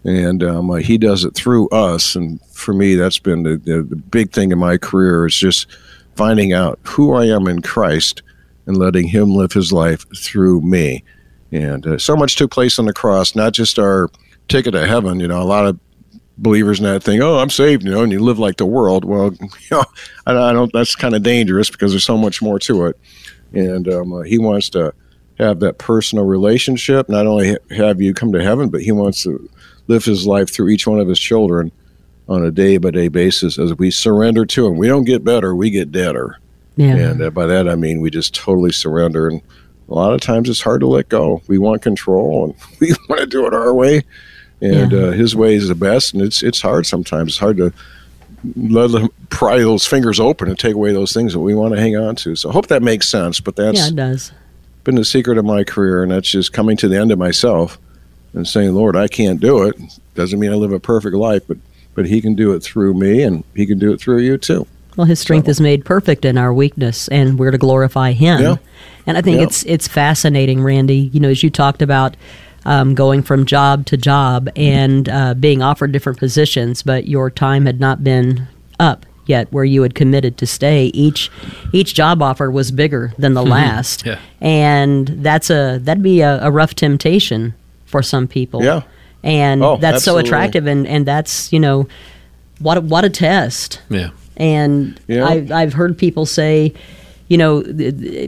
And 0.04 0.44
um, 0.44 0.72
uh, 0.72 0.76
he 0.76 0.98
does 0.98 1.26
it 1.26 1.36
through 1.36 1.68
us. 1.70 2.16
And 2.16 2.42
for 2.52 2.74
me, 2.74 2.96
that's 2.96 3.20
been 3.20 3.44
the, 3.44 3.58
the, 3.58 3.84
the 3.84 3.96
big 3.96 4.32
thing 4.32 4.52
in 4.52 4.58
my 4.58 4.78
career 4.78 5.26
is 5.26 5.36
just 5.36 5.68
finding 6.16 6.54
out 6.54 6.80
who 6.84 7.14
I 7.14 7.26
am 7.26 7.48
in 7.48 7.62
Christ 7.62 8.24
and 8.66 8.78
letting 8.78 9.08
him 9.08 9.34
live 9.36 9.52
his 9.52 9.74
life 9.74 10.06
through 10.16 10.62
me. 10.62 11.04
And 11.52 11.86
uh, 11.86 11.98
so 11.98 12.16
much 12.16 12.36
took 12.36 12.52
place 12.52 12.80
on 12.80 12.86
the 12.86 12.94
cross, 12.94 13.36
not 13.36 13.54
just 13.54 13.80
our 13.80 14.10
ticket 14.48 14.74
to 14.74 14.88
heaven. 14.88 15.20
You 15.20 15.28
know, 15.28 15.42
a 15.42 15.44
lot 15.44 15.66
of 15.66 15.80
believers 16.38 16.80
in 16.80 16.86
that 16.86 17.04
think, 17.04 17.22
oh, 17.22 17.40
I'm 17.40 17.50
saved, 17.50 17.84
you 17.84 17.92
know, 17.92 18.04
and 18.04 18.12
you 18.12 18.20
live 18.20 18.40
like 18.40 18.58
the 18.58 18.66
world. 18.66 19.04
Well, 19.04 19.34
you 19.42 19.50
know, 19.72 19.84
I, 20.26 20.32
I 20.32 20.54
don't, 20.54 20.72
that's 20.72 20.96
kind 20.96 21.16
of 21.16 21.24
dangerous 21.24 21.70
because 21.70 21.92
there's 21.92 22.06
so 22.06 22.18
much 22.18 22.42
more 22.42 22.60
to 22.60 22.86
it. 22.86 23.00
And 23.54 23.88
um, 23.90 24.14
uh, 24.14 24.22
he 24.22 24.38
wants 24.38 24.70
to 24.70 24.94
have 25.40 25.60
that 25.62 25.78
personal 25.78 26.26
relationship, 26.26 27.08
not 27.10 27.26
only 27.26 27.58
have 27.72 28.02
you 28.02 28.14
come 28.14 28.32
to 28.34 28.44
heaven, 28.44 28.70
but 28.70 28.82
he 28.82 28.92
wants 28.92 29.24
to 29.24 29.50
live 29.88 30.04
his 30.04 30.28
life 30.28 30.54
through 30.54 30.70
each 30.70 30.86
one 30.86 31.00
of 31.00 31.08
his 31.08 31.20
children 31.20 31.72
on 32.28 32.46
a 32.46 32.52
day 32.52 32.78
by 32.78 32.92
day 32.92 33.08
basis 33.08 33.58
as 33.58 33.74
we 33.76 33.90
surrender 33.90 34.46
to 34.46 34.68
him. 34.68 34.78
We 34.78 34.88
don't 34.88 35.06
get 35.06 35.24
better, 35.24 35.56
we 35.56 35.70
get 35.70 35.92
deader. 35.92 36.38
Yeah. 36.76 36.96
And 36.96 37.22
uh, 37.22 37.30
by 37.30 37.46
that, 37.48 37.68
I 37.68 37.76
mean 37.76 38.02
we 38.02 38.10
just 38.10 38.36
totally 38.36 38.72
surrender. 38.72 39.28
And 39.28 39.42
a 39.88 39.94
lot 39.94 40.14
of 40.14 40.22
times 40.22 40.50
it's 40.50 40.62
hard 40.62 40.82
to 40.82 40.88
let 40.88 41.10
go. 41.10 41.42
We 41.48 41.58
want 41.58 41.82
control 41.82 42.46
and 42.46 42.56
we 42.80 42.94
want 43.08 43.22
to 43.22 43.28
do 43.28 43.48
it 43.48 43.54
our 43.54 43.74
way. 43.74 44.04
And 44.62 44.92
yeah. 44.92 45.00
uh, 45.00 45.12
his 45.12 45.36
way 45.36 45.56
is 45.56 45.70
the 45.70 45.76
best. 45.76 46.14
And 46.14 46.22
it's, 46.22 46.44
it's 46.44 46.62
hard 46.62 46.86
sometimes. 46.86 47.30
It's 47.30 47.38
hard 47.38 47.58
to 47.58 47.74
let 48.56 48.92
them 48.92 49.10
pry 49.30 49.58
those 49.60 49.86
fingers 49.86 50.20
open 50.20 50.50
and 50.50 50.60
take 50.60 50.76
away 50.76 50.94
those 50.94 51.14
things 51.14 51.34
that 51.34 51.40
we 51.40 51.56
want 51.56 51.74
to 51.74 51.80
hang 51.80 51.98
on 51.98 52.16
to. 52.18 52.36
So 52.36 52.50
I 52.50 52.54
hope 52.54 52.68
that 52.68 52.84
makes 52.84 53.10
sense. 53.10 53.40
But 53.40 53.56
that's 53.56 53.78
yeah, 53.78 53.88
it 53.88 53.96
does 53.96 54.32
been 54.90 54.96
the 54.96 55.06
secret 55.06 55.38
of 55.38 55.46
my 55.46 55.64
career, 55.64 56.02
and 56.02 56.12
that's 56.12 56.32
just 56.32 56.52
coming 56.52 56.76
to 56.76 56.88
the 56.88 56.98
end 56.98 57.12
of 57.12 57.20
myself 57.20 57.78
and 58.34 58.48
saying, 58.48 58.74
Lord, 58.74 58.96
I 58.96 59.08
can't 59.08 59.40
do 59.40 59.62
it. 59.62 59.80
Doesn't 60.16 60.40
mean 60.40 60.52
I 60.52 60.56
live 60.56 60.72
a 60.72 60.80
perfect 60.80 61.16
life, 61.16 61.44
but 61.48 61.58
but 61.94 62.08
He 62.08 62.22
can 62.22 62.34
do 62.34 62.54
it 62.54 62.62
through 62.62 62.96
me, 62.96 63.22
and 63.22 63.44
He 63.56 63.68
can 63.68 63.78
do 63.78 63.94
it 63.94 64.00
through 64.02 64.20
you 64.20 64.40
too. 64.40 64.66
Well, 64.98 65.06
His 65.06 65.20
strength 65.20 65.46
so. 65.46 65.52
is 65.52 65.62
made 65.62 65.86
perfect 65.86 66.26
in 66.26 66.40
our 66.40 66.52
weakness, 66.52 67.08
and 67.10 67.38
we're 67.38 67.52
to 67.52 67.60
glorify 67.60 68.14
Him. 68.14 68.42
Yeah. 68.42 68.56
And 69.06 69.16
I 69.16 69.22
think 69.22 69.38
yeah. 69.38 69.44
it's 69.44 69.64
it's 69.66 69.88
fascinating, 69.88 70.64
Randy. 70.64 71.12
You 71.14 71.20
know, 71.20 71.30
as 71.30 71.44
you 71.44 71.50
talked 71.52 71.82
about. 71.82 72.18
Um, 72.66 72.94
going 72.94 73.24
from 73.24 73.46
job 73.46 73.86
to 73.86 73.96
job 73.96 74.50
and 74.54 75.08
uh, 75.08 75.34
being 75.34 75.62
offered 75.62 75.94
different 75.94 76.20
positions, 76.20 76.84
but 76.84 77.08
your 77.08 77.32
time 77.32 77.66
had 77.66 77.80
not 77.80 78.04
been 78.04 78.50
up 78.82 79.06
yet 79.30 79.52
where 79.54 79.64
you 79.64 79.84
had 79.84 79.96
committed 79.96 80.38
to 80.40 80.48
stay. 80.48 80.88
Each 80.88 81.32
each 81.72 81.94
job 81.94 82.22
offer 82.22 82.52
was 82.52 82.72
bigger 82.72 83.14
than 83.18 83.36
the 83.36 83.42
mm-hmm. 83.42 83.52
last, 83.52 84.06
yeah. 84.06 84.20
and 84.42 85.08
that's 85.08 85.50
a 85.50 85.80
that'd 85.82 86.04
be 86.04 86.22
a, 86.22 86.44
a, 86.44 86.52
rough 86.52 86.74
temptation 86.76 87.54
for 87.86 88.02
some 88.02 88.28
people. 88.28 88.64
Yeah, 88.64 88.82
and 89.24 89.64
oh, 89.64 89.78
that's 89.78 89.98
absolutely. 89.98 90.24
so 90.24 90.28
attractive, 90.28 90.68
and 90.68 90.88
and 90.88 91.06
that's 91.06 91.54
you 91.54 91.60
know 91.60 91.88
what 92.60 92.78
a, 92.78 92.82
what 92.82 93.06
a 93.06 93.10
test. 93.10 93.82
Yeah, 93.90 94.10
and 94.36 95.00
yeah. 95.08 95.26
I've 95.26 95.52
I've 95.52 95.74
heard 95.74 95.98
people 95.98 96.26
say 96.26 96.74
you 97.30 97.38
know, 97.38 97.60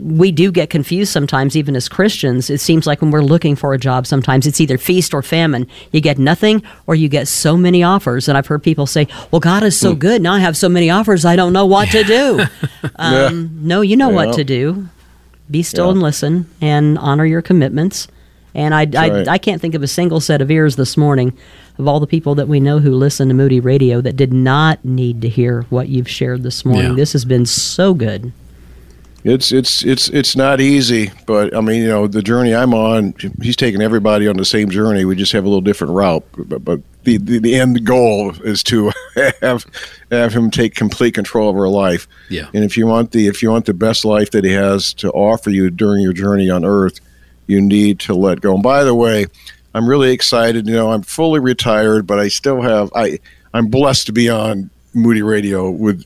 we 0.02 0.30
do 0.30 0.52
get 0.52 0.70
confused 0.70 1.12
sometimes, 1.12 1.56
even 1.56 1.74
as 1.74 1.88
Christians. 1.88 2.48
It 2.48 2.58
seems 2.58 2.86
like 2.86 3.02
when 3.02 3.10
we're 3.10 3.22
looking 3.22 3.56
for 3.56 3.74
a 3.74 3.78
job, 3.78 4.06
sometimes 4.06 4.46
it's 4.46 4.60
either 4.60 4.78
feast 4.78 5.12
or 5.12 5.22
famine. 5.22 5.66
You 5.90 6.00
get 6.00 6.18
nothing 6.18 6.62
or 6.86 6.94
you 6.94 7.08
get 7.08 7.26
so 7.26 7.56
many 7.56 7.82
offers. 7.82 8.28
And 8.28 8.38
I've 8.38 8.46
heard 8.46 8.62
people 8.62 8.86
say, 8.86 9.08
well, 9.32 9.40
God 9.40 9.64
is 9.64 9.78
so 9.78 9.94
mm. 9.94 9.98
good. 9.98 10.22
Now 10.22 10.34
I 10.34 10.38
have 10.38 10.56
so 10.56 10.68
many 10.68 10.88
offers, 10.88 11.24
I 11.24 11.34
don't 11.34 11.52
know 11.52 11.66
what 11.66 11.88
to 11.90 12.04
do. 12.04 12.40
um, 12.96 13.12
yeah. 13.14 13.30
No, 13.32 13.80
you 13.80 13.96
know 13.96 14.10
yeah. 14.10 14.14
what 14.14 14.34
to 14.36 14.44
do. 14.44 14.88
Be 15.50 15.64
still 15.64 15.86
yeah. 15.86 15.92
and 15.92 16.02
listen 16.02 16.48
and 16.60 16.96
honor 16.96 17.26
your 17.26 17.42
commitments. 17.42 18.06
And 18.54 18.72
I, 18.72 18.82
I, 18.82 19.08
right. 19.08 19.28
I, 19.28 19.38
can't 19.38 19.60
think 19.60 19.74
of 19.74 19.82
a 19.82 19.88
single 19.88 20.20
set 20.20 20.40
of 20.40 20.50
ears 20.50 20.76
this 20.76 20.96
morning 20.96 21.36
of 21.78 21.88
all 21.88 22.00
the 22.00 22.06
people 22.06 22.34
that 22.36 22.48
we 22.48 22.60
know 22.60 22.78
who 22.78 22.94
listen 22.94 23.28
to 23.28 23.34
Moody 23.34 23.60
Radio 23.60 24.00
that 24.02 24.14
did 24.14 24.32
not 24.32 24.84
need 24.84 25.22
to 25.22 25.28
hear 25.28 25.62
what 25.70 25.88
you've 25.88 26.08
shared 26.08 26.42
this 26.42 26.64
morning. 26.64 26.90
Yeah. 26.90 26.96
This 26.96 27.12
has 27.14 27.24
been 27.24 27.46
so 27.46 27.94
good. 27.94 28.32
It's 29.24 29.52
it's 29.52 29.84
it's 29.84 30.08
it's 30.08 30.34
not 30.34 30.60
easy, 30.60 31.12
but 31.26 31.54
I 31.54 31.60
mean, 31.60 31.82
you 31.82 31.88
know, 31.88 32.08
the 32.08 32.22
journey 32.22 32.54
I'm 32.54 32.74
on, 32.74 33.14
he's 33.40 33.54
taking 33.54 33.80
everybody 33.80 34.26
on 34.26 34.36
the 34.36 34.44
same 34.44 34.68
journey. 34.68 35.04
We 35.04 35.14
just 35.14 35.30
have 35.32 35.44
a 35.44 35.48
little 35.48 35.60
different 35.60 35.92
route, 35.92 36.24
but, 36.36 36.64
but 36.64 36.80
the, 37.04 37.18
the, 37.18 37.38
the 37.38 37.54
end 37.54 37.84
goal 37.84 38.32
is 38.42 38.64
to 38.64 38.90
have 39.40 39.64
have 40.10 40.32
him 40.32 40.50
take 40.50 40.74
complete 40.74 41.14
control 41.14 41.48
of 41.48 41.56
our 41.56 41.68
life. 41.68 42.08
Yeah. 42.30 42.48
And 42.52 42.64
if 42.64 42.76
you 42.76 42.86
want 42.88 43.12
the 43.12 43.28
if 43.28 43.42
you 43.42 43.50
want 43.50 43.66
the 43.66 43.74
best 43.74 44.04
life 44.04 44.32
that 44.32 44.44
he 44.44 44.52
has 44.52 44.92
to 44.94 45.10
offer 45.12 45.50
you 45.50 45.70
during 45.70 46.02
your 46.02 46.12
journey 46.12 46.50
on 46.50 46.64
Earth, 46.64 46.98
you 47.46 47.60
need 47.60 48.00
to 48.00 48.14
let 48.14 48.40
go. 48.40 48.54
And 48.54 48.62
by 48.62 48.82
the 48.82 48.94
way, 48.94 49.26
I'm 49.72 49.88
really 49.88 50.10
excited. 50.10 50.66
You 50.66 50.74
know, 50.74 50.90
I'm 50.90 51.02
fully 51.02 51.38
retired, 51.38 52.08
but 52.08 52.18
I 52.18 52.26
still 52.26 52.60
have 52.60 52.90
I 52.94 53.20
I'm 53.54 53.68
blessed 53.68 54.06
to 54.06 54.12
be 54.12 54.28
on 54.28 54.70
Moody 54.94 55.22
Radio 55.22 55.70
with 55.70 56.04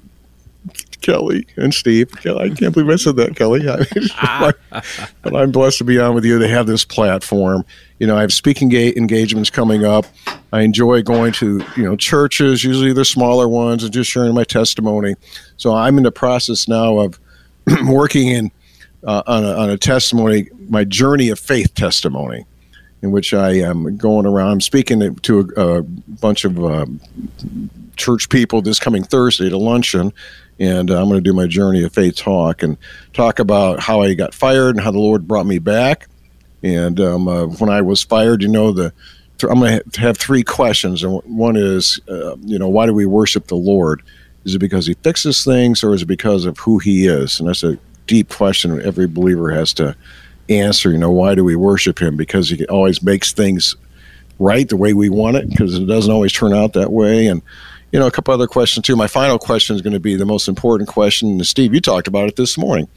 Kelly 1.01 1.47
and 1.57 1.73
Steve. 1.73 2.11
I 2.27 2.49
can't 2.49 2.75
believe 2.75 2.89
I 2.89 2.97
said 2.97 3.17
that, 3.17 3.37
Kelly. 3.37 3.63
but 5.23 5.35
I'm 5.35 5.53
blessed 5.53 5.79
to 5.79 5.85
be 5.85 5.99
on 5.99 6.15
with 6.15 6.25
you. 6.25 6.39
They 6.39 6.49
have 6.49 6.67
this 6.67 6.85
platform. 6.85 7.65
You 7.99 8.07
know, 8.07 8.17
I 8.17 8.21
have 8.21 8.33
speaking 8.33 8.73
engagements 8.73 9.51
coming 9.51 9.85
up. 9.85 10.07
I 10.53 10.63
enjoy 10.63 11.03
going 11.03 11.33
to 11.35 11.65
you 11.77 11.83
know 11.83 11.97
churches, 11.97 12.65
usually 12.65 12.93
the 12.93 13.05
smaller 13.05 13.49
ones, 13.49 13.85
and 13.85 13.93
just 13.93 14.11
sharing 14.11 14.35
my 14.35 14.45
testimony. 14.45 15.15
So 15.57 15.75
I'm 15.75 15.97
in 15.99 16.05
the 16.05 16.13
process 16.13 16.69
now 16.69 16.99
of 16.99 17.19
working 17.87 18.29
in 18.29 18.51
uh, 19.05 19.23
on, 19.27 19.45
a, 19.45 19.53
on 19.53 19.71
a 19.71 19.79
testimony, 19.79 20.49
my 20.69 20.85
journey 20.85 21.29
of 21.29 21.39
faith 21.39 21.75
testimony 21.75 22.45
in 23.03 23.11
which 23.11 23.35
I 23.35 23.53
am 23.53 23.97
going 23.97 24.27
around. 24.27 24.53
I'm 24.53 24.61
speaking 24.61 25.15
to 25.15 25.53
a, 25.57 25.79
a 25.79 25.83
bunch 25.83 26.45
of 26.45 26.63
uh, 26.63 26.87
church 27.97 28.29
people 28.29 28.63
this 28.63 28.79
coming 28.79 29.05
Thursday 29.05 29.49
to 29.49 29.57
luncheon, 29.59 30.13
and 30.59 30.91
uh, 30.91 31.01
I'm 31.01 31.09
going 31.09 31.23
to 31.23 31.31
do 31.31 31.33
my 31.33 31.47
journey 31.47 31.85
of 31.85 31.93
faith 31.93 32.17
talk 32.17 32.63
and 32.63 32.77
talk 33.13 33.39
about 33.39 33.81
how 33.81 34.03
I 34.03 34.15
got 34.15 34.35
fired 34.35 34.77
and 34.77 34.81
how 34.85 34.91
the 34.91 34.99
Lord 34.99 35.29
brought 35.29 35.47
me 35.47 35.59
back. 35.59 36.09
And 36.63 36.99
um, 37.01 37.29
uh, 37.29 37.47
when 37.47 37.71
I 37.71 37.83
was 37.83 38.03
fired, 38.03 38.43
you 38.43 38.49
know, 38.49 38.73
the 38.73 38.93
I'm 39.43 39.61
going 39.61 39.81
to 39.93 40.01
have 40.01 40.17
three 40.17 40.43
questions, 40.43 41.03
and 41.03 41.21
one 41.25 41.57
is, 41.57 42.01
uh, 42.09 42.37
you 42.39 42.59
know, 42.59 42.69
why 42.69 42.87
do 42.87 42.95
we 42.95 43.05
worship 43.05 43.49
the 43.49 43.55
Lord? 43.55 44.03
Is 44.45 44.55
it 44.55 44.61
because 44.61 44.87
He 44.87 44.95
fixes 44.95 45.45
things, 45.45 45.85
or 45.85 45.93
is 45.93 46.03
it 46.03 46.07
because 46.07 46.47
of 46.47 46.59
who 46.59 46.79
He 46.79 47.07
is? 47.07 47.39
And 47.39 47.49
that's 47.49 47.63
a 47.63 47.79
deep 48.07 48.31
question 48.31 48.81
every 48.81 49.07
believer 49.07 49.51
has 49.51 49.75
to 49.75 49.95
answer. 50.49 50.91
You 50.91 50.99
know, 50.99 51.11
why 51.11 51.35
do 51.35 51.45
we 51.45 51.55
worship 51.55 52.01
Him? 52.01 52.17
Because 52.17 52.49
He 52.49 52.65
always 52.67 53.03
makes 53.03 53.33
things 53.35 53.77
right 54.39 54.67
the 54.67 54.77
way 54.77 54.95
we 54.95 55.11
want 55.11 55.37
it, 55.37 55.51
because 55.51 55.75
it 55.75 55.85
doesn't 55.85 56.13
always 56.13 56.33
turn 56.33 56.55
out 56.55 56.73
that 56.73 56.91
way. 56.91 57.27
And 57.27 57.43
you 57.93 57.99
know, 57.99 58.07
a 58.07 58.11
couple 58.11 58.35
other 58.35 58.47
questions 58.47 58.87
too. 58.87 58.97
My 58.97 59.07
final 59.07 59.39
question 59.39 59.77
is 59.77 59.83
going 59.83 59.93
to 59.95 60.01
be 60.01 60.17
the 60.17 60.27
most 60.27 60.49
important 60.49 60.89
question. 60.89 61.31
And 61.31 61.47
Steve, 61.47 61.73
you 61.73 61.81
talked 61.81 62.09
about 62.09 62.29
it 62.29 62.37
this 62.37 62.59
morning, 62.59 62.89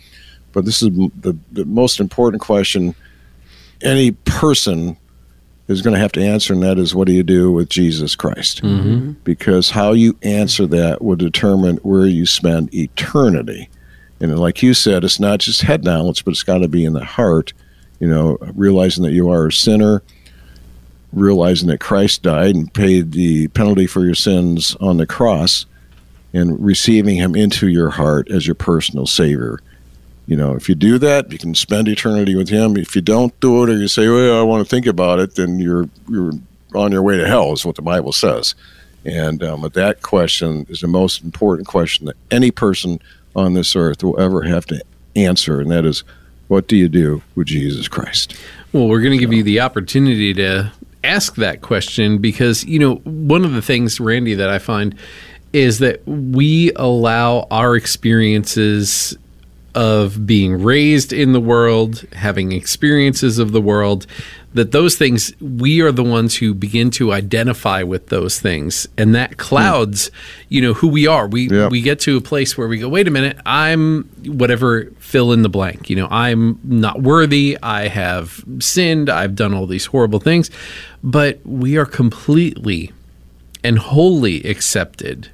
but 0.52 0.66
this 0.66 0.82
is 0.82 0.90
the, 0.90 1.38
the 1.52 1.66
most 1.66 2.00
important 2.00 2.42
question 2.42 2.96
any 3.82 4.12
person 4.12 4.98
is 5.68 5.82
going 5.82 5.94
to 5.94 6.00
have 6.00 6.12
to 6.14 6.22
answer, 6.22 6.54
and 6.54 6.64
that 6.64 6.80
is 6.80 6.96
what 6.96 7.08
do 7.08 7.14
you 7.14 7.24
do 7.24 7.52
with 7.52 7.70
Jesus 7.70 8.16
Christ? 8.16 8.62
Mm-hmm. 8.64 9.12
Because 9.24 9.70
how 9.70 9.94
you 9.94 10.18
answer 10.24 10.66
that 10.68 11.02
will 11.02 11.16
determine 11.16 11.78
where 11.78 12.08
you 12.08 12.26
spend 12.26 12.74
eternity. 12.74 13.70
And 14.20 14.38
like 14.38 14.64
you 14.64 14.74
said, 14.74 15.04
it's 15.04 15.20
not 15.20 15.40
just 15.40 15.62
head 15.62 15.84
knowledge, 15.84 16.26
but 16.26 16.32
it's 16.32 16.44
got 16.44 16.58
to 16.60 16.68
be 16.68 16.84
in 16.86 16.94
the 16.94 17.06
heart, 17.06 17.54
you 18.00 18.08
know, 18.08 18.38
realizing 18.56 19.04
that 19.04 19.14
you 19.14 19.30
are 19.30 19.48
a 19.48 19.52
sinner, 19.52 20.02
realizing 21.12 21.70
that 21.70 21.80
Christ 21.80 22.24
died 22.24 22.56
and 22.56 22.74
paid 22.74 23.12
the 23.12 23.48
penalty 23.50 23.88
for 23.88 24.06
your 24.06 24.16
sins 24.16 24.76
on 24.80 24.98
the 24.98 25.08
cross, 25.08 25.66
and 26.34 26.64
receiving 26.64 27.18
him 27.18 27.36
into 27.36 27.68
your 27.68 27.90
heart 27.90 28.30
as 28.30 28.46
your 28.46 28.56
personal 28.56 29.08
Savior. 29.08 29.60
You 30.28 30.36
know, 30.36 30.54
if 30.54 30.70
you 30.70 30.76
do 30.76 31.00
that, 31.00 31.32
you 31.32 31.40
can 31.40 31.56
spend 31.56 31.88
eternity 31.88 32.36
with 32.36 32.50
Him. 32.50 32.78
If 32.78 32.96
you 32.96 33.02
don't 33.02 33.38
do 33.40 33.64
it, 33.64 33.70
or 33.72 33.78
you 33.78 33.88
say, 33.88 34.08
"Well, 34.08 34.40
I 34.40 34.44
want 34.44 34.64
to 34.64 34.70
think 34.70 34.86
about 34.86 35.18
it," 35.18 35.34
then 35.34 35.58
you're 35.58 35.90
you're 36.08 36.34
on 36.76 36.92
your 36.92 37.02
way 37.02 37.18
to 37.18 37.28
hell, 37.28 37.52
is 37.54 37.66
what 37.66 37.76
the 37.76 37.82
Bible 37.82 38.12
says. 38.12 38.54
And 39.04 39.44
um, 39.44 39.68
that 39.74 40.04
question 40.04 40.68
is 40.70 40.82
the 40.82 40.88
most 40.88 41.24
important 41.24 41.68
question 41.68 42.06
that 42.06 42.16
any 42.30 42.52
person 42.52 43.00
on 43.36 43.56
this 43.56 43.76
earth 43.76 44.04
will 44.04 44.20
ever 44.20 44.44
have 44.44 44.68
to 44.68 44.84
answer, 45.16 45.62
and 45.62 45.72
that 45.72 45.84
is, 45.84 46.04
what 46.48 46.68
do 46.68 46.76
you 46.76 46.90
do 46.90 47.24
with 47.34 47.48
Jesus 47.48 47.88
Christ? 47.88 48.36
Well, 48.72 48.88
we're 48.88 49.02
going 49.02 49.14
to 49.14 49.18
give 49.18 49.34
you 49.34 49.42
the 49.42 49.62
opportunity 49.62 50.34
to 50.36 50.72
ask 51.04 51.36
that 51.36 51.62
question 51.62 52.18
because 52.18 52.66
you 52.66 52.80
know 52.80 52.96
one 52.96 53.46
of 53.46 53.54
the 53.54 53.62
things, 53.62 54.00
Randy, 54.00 54.36
that 54.36 54.50
I 54.50 54.60
find 54.60 54.96
is 55.54 55.80
that 55.80 56.06
we 56.08 56.72
allow 56.76 57.48
our 57.50 57.76
experiences 57.76 59.18
of 59.76 60.26
being 60.26 60.62
raised 60.62 61.14
in 61.14 61.34
the 61.34 61.40
world, 61.40 62.06
having 62.14 62.52
experiences 62.52 63.38
of 63.40 63.52
the 63.52 63.62
world, 63.62 64.08
that 64.54 64.72
those 64.72 64.96
things, 64.96 65.32
we 65.40 65.80
are 65.80 65.92
the 65.92 66.04
ones 66.04 66.38
who 66.38 66.56
begin 66.56 66.90
to 66.90 67.12
identify 67.14 67.84
with 67.84 68.08
those 68.08 68.40
things. 68.40 68.88
And 68.98 69.14
that 69.14 69.38
clouds, 69.38 70.10
you 70.50 70.60
know, 70.62 70.74
who 70.74 70.88
we 70.88 71.06
are. 71.06 71.28
We, 71.28 71.50
Yep. 71.50 71.70
we 71.72 71.82
get 71.82 72.00
to 72.02 72.18
a 72.18 72.22
place 72.22 72.58
where 72.58 72.68
we 72.68 72.80
go, 72.80 72.90
wait 72.90 73.08
a 73.08 73.12
minute, 73.12 73.38
I'm 73.46 74.06
whatever, 74.26 74.86
fill 74.98 75.32
in 75.34 75.44
the 75.44 75.50
blank. 75.50 75.90
You 75.90 75.98
know, 75.98 76.08
I'm 76.10 76.60
not 76.64 77.02
worthy. 77.02 77.58
I 77.62 77.90
have 77.90 78.44
sinned. 78.60 79.08
I've 79.10 79.36
done 79.36 79.54
all 79.54 79.68
these 79.68 79.86
horrible 79.86 80.20
things. 80.20 80.50
But 81.04 81.40
we 81.46 81.78
are 81.78 81.86
completely 81.86 82.92
and 83.64 83.78
wholly 83.78 84.42
accepted 84.44 85.30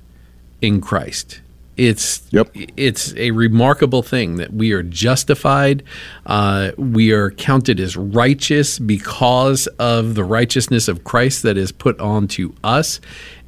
in 0.61 0.81
Christ. 0.81 1.39
It's 1.77 2.21
Yep. 2.31 2.55
it's 2.77 3.13
a 3.15 3.31
remarkable 3.31 4.01
thing 4.01 4.37
that 4.37 4.53
we 4.53 4.71
are 4.71 4.83
justified. 4.83 5.83
Uh, 6.25 6.71
we 6.77 7.11
are 7.11 7.31
counted 7.31 7.79
as 7.79 7.97
righteous 7.97 8.79
because 8.79 9.67
of 9.77 10.15
the 10.15 10.23
righteousness 10.23 10.87
of 10.87 11.03
Christ 11.03 11.43
that 11.43 11.57
is 11.57 11.71
put 11.71 11.99
onto 11.99 12.53
us, 12.63 13.01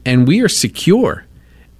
and 0.05 0.27
we 0.27 0.41
are 0.41 0.49
secure. 0.49 1.23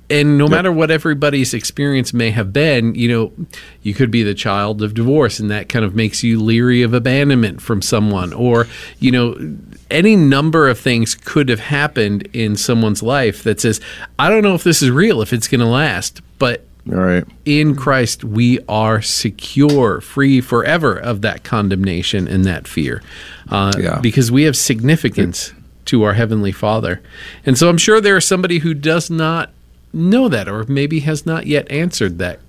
And 0.09 0.37
no 0.37 0.47
matter 0.47 0.71
what 0.71 0.89
everybody's 0.89 1.53
experience 1.53 2.13
may 2.13 2.31
have 2.31 2.53
been, 2.53 2.95
you 2.95 3.09
know, 3.09 3.33
you 3.81 3.93
could 3.93 4.09
be 4.09 4.23
the 4.23 4.33
child 4.33 4.81
of 4.81 4.93
divorce, 4.93 5.37
and 5.37 5.51
that 5.51 5.67
kind 5.67 5.83
of 5.83 5.95
makes 5.95 6.23
you 6.23 6.39
leery 6.39 6.81
of 6.81 6.93
abandonment 6.93 7.61
from 7.61 7.81
someone, 7.81 8.31
or 8.31 8.67
you 9.01 9.11
know, 9.11 9.57
any 9.91 10.15
number 10.15 10.69
of 10.69 10.79
things 10.79 11.13
could 11.13 11.49
have 11.49 11.59
happened 11.59 12.29
in 12.31 12.55
someone's 12.55 13.03
life 13.03 13.43
that 13.43 13.59
says, 13.59 13.81
I 14.17 14.29
don't 14.29 14.43
know 14.43 14.55
if 14.55 14.63
this 14.63 14.81
is 14.81 14.91
real, 14.91 15.21
if 15.21 15.33
it's 15.33 15.49
going 15.49 15.59
to 15.59 15.65
last, 15.67 16.21
but 16.39 16.65
All 16.91 16.97
right. 16.99 17.25
in 17.45 17.75
Christ 17.75 18.23
we 18.23 18.59
are 18.69 19.01
secure, 19.01 20.01
free 20.01 20.41
forever 20.41 20.95
of 20.95 21.21
that 21.21 21.43
condemnation 21.43 22.27
and 22.27 22.45
that 22.45 22.67
fear, 22.67 23.01
uh, 23.49 23.73
Yeah. 23.77 23.99
because 23.99 24.31
we 24.31 24.43
have 24.43 24.55
significance 24.55 25.53
to 25.85 26.03
our 26.03 26.13
heavenly 26.13 26.51
Father. 26.51 27.01
And 27.45 27.57
so 27.57 27.69
I'm 27.69 27.77
sure 27.77 27.99
there 28.01 28.17
is 28.17 28.25
somebody 28.25 28.59
who 28.59 28.73
does 28.73 29.09
not 29.09 29.51
know 29.93 30.27
that, 30.29 30.47
or 30.47 30.65
maybe 30.67 30.99
has 31.01 31.25
not 31.25 31.47
yet 31.47 31.69
answered 31.71 32.17
that 32.19 32.39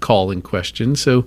call 0.00 0.30
and 0.30 0.42
question. 0.44 0.94
So. 0.96 1.24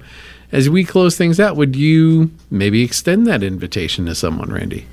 As 0.54 0.70
we 0.70 0.84
close 0.84 1.16
things 1.18 1.40
out, 1.40 1.56
would 1.56 1.78
you 1.78 2.30
maybe 2.50 2.84
extend 2.84 3.26
that 3.26 3.42
invitation 3.42 4.06
to 4.08 4.14
someone, 4.14 4.52
Randy? 4.52 4.86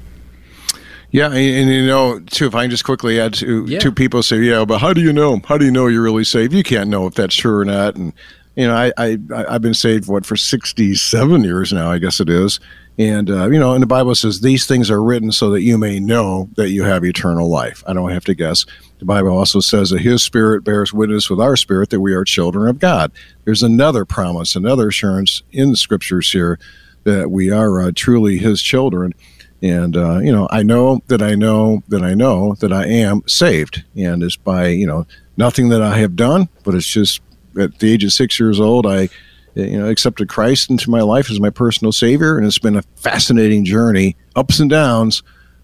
Yeah, 1.10 1.26
and, 1.26 1.36
and 1.36 1.70
you 1.70 1.86
know, 1.86 2.20
too, 2.20 2.46
if 2.46 2.54
I 2.54 2.64
can 2.64 2.70
just 2.70 2.84
quickly 2.84 3.18
add 3.20 3.34
to 3.34 3.64
Yeah. 3.66 3.78
two 3.78 3.92
people 3.92 4.22
say, 4.22 4.38
yeah, 4.40 4.64
but 4.64 4.78
how 4.78 4.92
do 4.92 5.00
you 5.00 5.12
know? 5.12 5.40
How 5.46 5.56
do 5.56 5.64
you 5.64 5.70
know 5.70 5.86
you're 5.86 6.02
really 6.02 6.24
saved? 6.24 6.52
You 6.52 6.62
can't 6.62 6.90
know 6.90 7.06
if 7.06 7.14
that's 7.14 7.34
true 7.34 7.56
or 7.58 7.64
not. 7.64 7.96
And 7.96 8.12
you 8.56 8.66
know, 8.66 8.74
I, 8.74 8.92
I 8.98 9.18
I've 9.48 9.62
been 9.62 9.72
saved 9.74 10.08
what 10.08 10.26
for 10.26 10.36
67 10.36 11.44
years 11.44 11.72
now, 11.72 11.90
I 11.90 11.98
guess 11.98 12.20
it 12.20 12.28
is. 12.28 12.60
And 12.98 13.30
uh, 13.30 13.48
you 13.48 13.58
know, 13.60 13.72
and 13.74 13.82
the 13.82 13.86
Bible 13.86 14.14
says 14.16 14.40
these 14.40 14.66
things 14.66 14.90
are 14.90 15.00
written 15.02 15.30
so 15.30 15.50
that 15.50 15.62
you 15.62 15.78
may 15.78 16.00
know 16.00 16.50
that 16.56 16.70
you 16.70 16.82
have 16.82 17.04
eternal 17.04 17.48
life. 17.48 17.84
I 17.86 17.92
don't 17.92 18.10
have 18.10 18.24
to 18.24 18.34
guess. 18.34 18.66
The 18.98 19.04
Bible 19.04 19.30
also 19.30 19.60
says 19.60 19.90
that 19.90 20.00
His 20.00 20.22
Spirit 20.24 20.64
bears 20.64 20.92
witness 20.92 21.30
with 21.30 21.40
our 21.40 21.56
spirit 21.56 21.90
that 21.90 22.00
we 22.00 22.12
are 22.12 22.24
children 22.24 22.68
of 22.68 22.80
God. 22.80 23.12
There's 23.44 23.62
another 23.62 24.04
promise, 24.04 24.56
another 24.56 24.88
assurance 24.88 25.42
in 25.52 25.70
the 25.70 25.76
Scriptures 25.76 26.32
here 26.32 26.58
that 27.04 27.30
we 27.30 27.52
are 27.52 27.80
uh, 27.80 27.92
truly 27.94 28.38
His 28.38 28.60
children. 28.60 29.14
And 29.62 29.96
uh, 29.96 30.18
you 30.18 30.30
know, 30.30 30.46
I 30.50 30.62
know 30.62 31.02
that 31.08 31.20
I 31.20 31.34
know 31.34 31.82
that 31.88 32.02
I 32.02 32.14
know 32.14 32.54
that 32.60 32.72
I 32.72 32.86
am 32.86 33.22
saved, 33.26 33.84
and 33.96 34.22
it's 34.22 34.36
by 34.36 34.68
you 34.68 34.86
know 34.86 35.06
nothing 35.36 35.68
that 35.70 35.82
I 35.82 35.98
have 35.98 36.14
done, 36.14 36.48
but 36.62 36.74
it's 36.74 36.86
just 36.86 37.20
at 37.58 37.78
the 37.78 37.92
age 37.92 38.04
of 38.04 38.12
six 38.12 38.38
years 38.38 38.60
old, 38.60 38.86
I 38.86 39.08
you 39.54 39.78
know 39.78 39.88
accepted 39.88 40.28
Christ 40.28 40.70
into 40.70 40.90
my 40.90 41.00
life 41.00 41.30
as 41.30 41.40
my 41.40 41.50
personal 41.50 41.92
Savior, 41.92 42.36
and 42.36 42.46
it's 42.46 42.58
been 42.58 42.76
a 42.76 42.82
fascinating 42.96 43.64
journey, 43.64 44.16
ups 44.36 44.60
and 44.60 44.70
downs, 44.70 45.22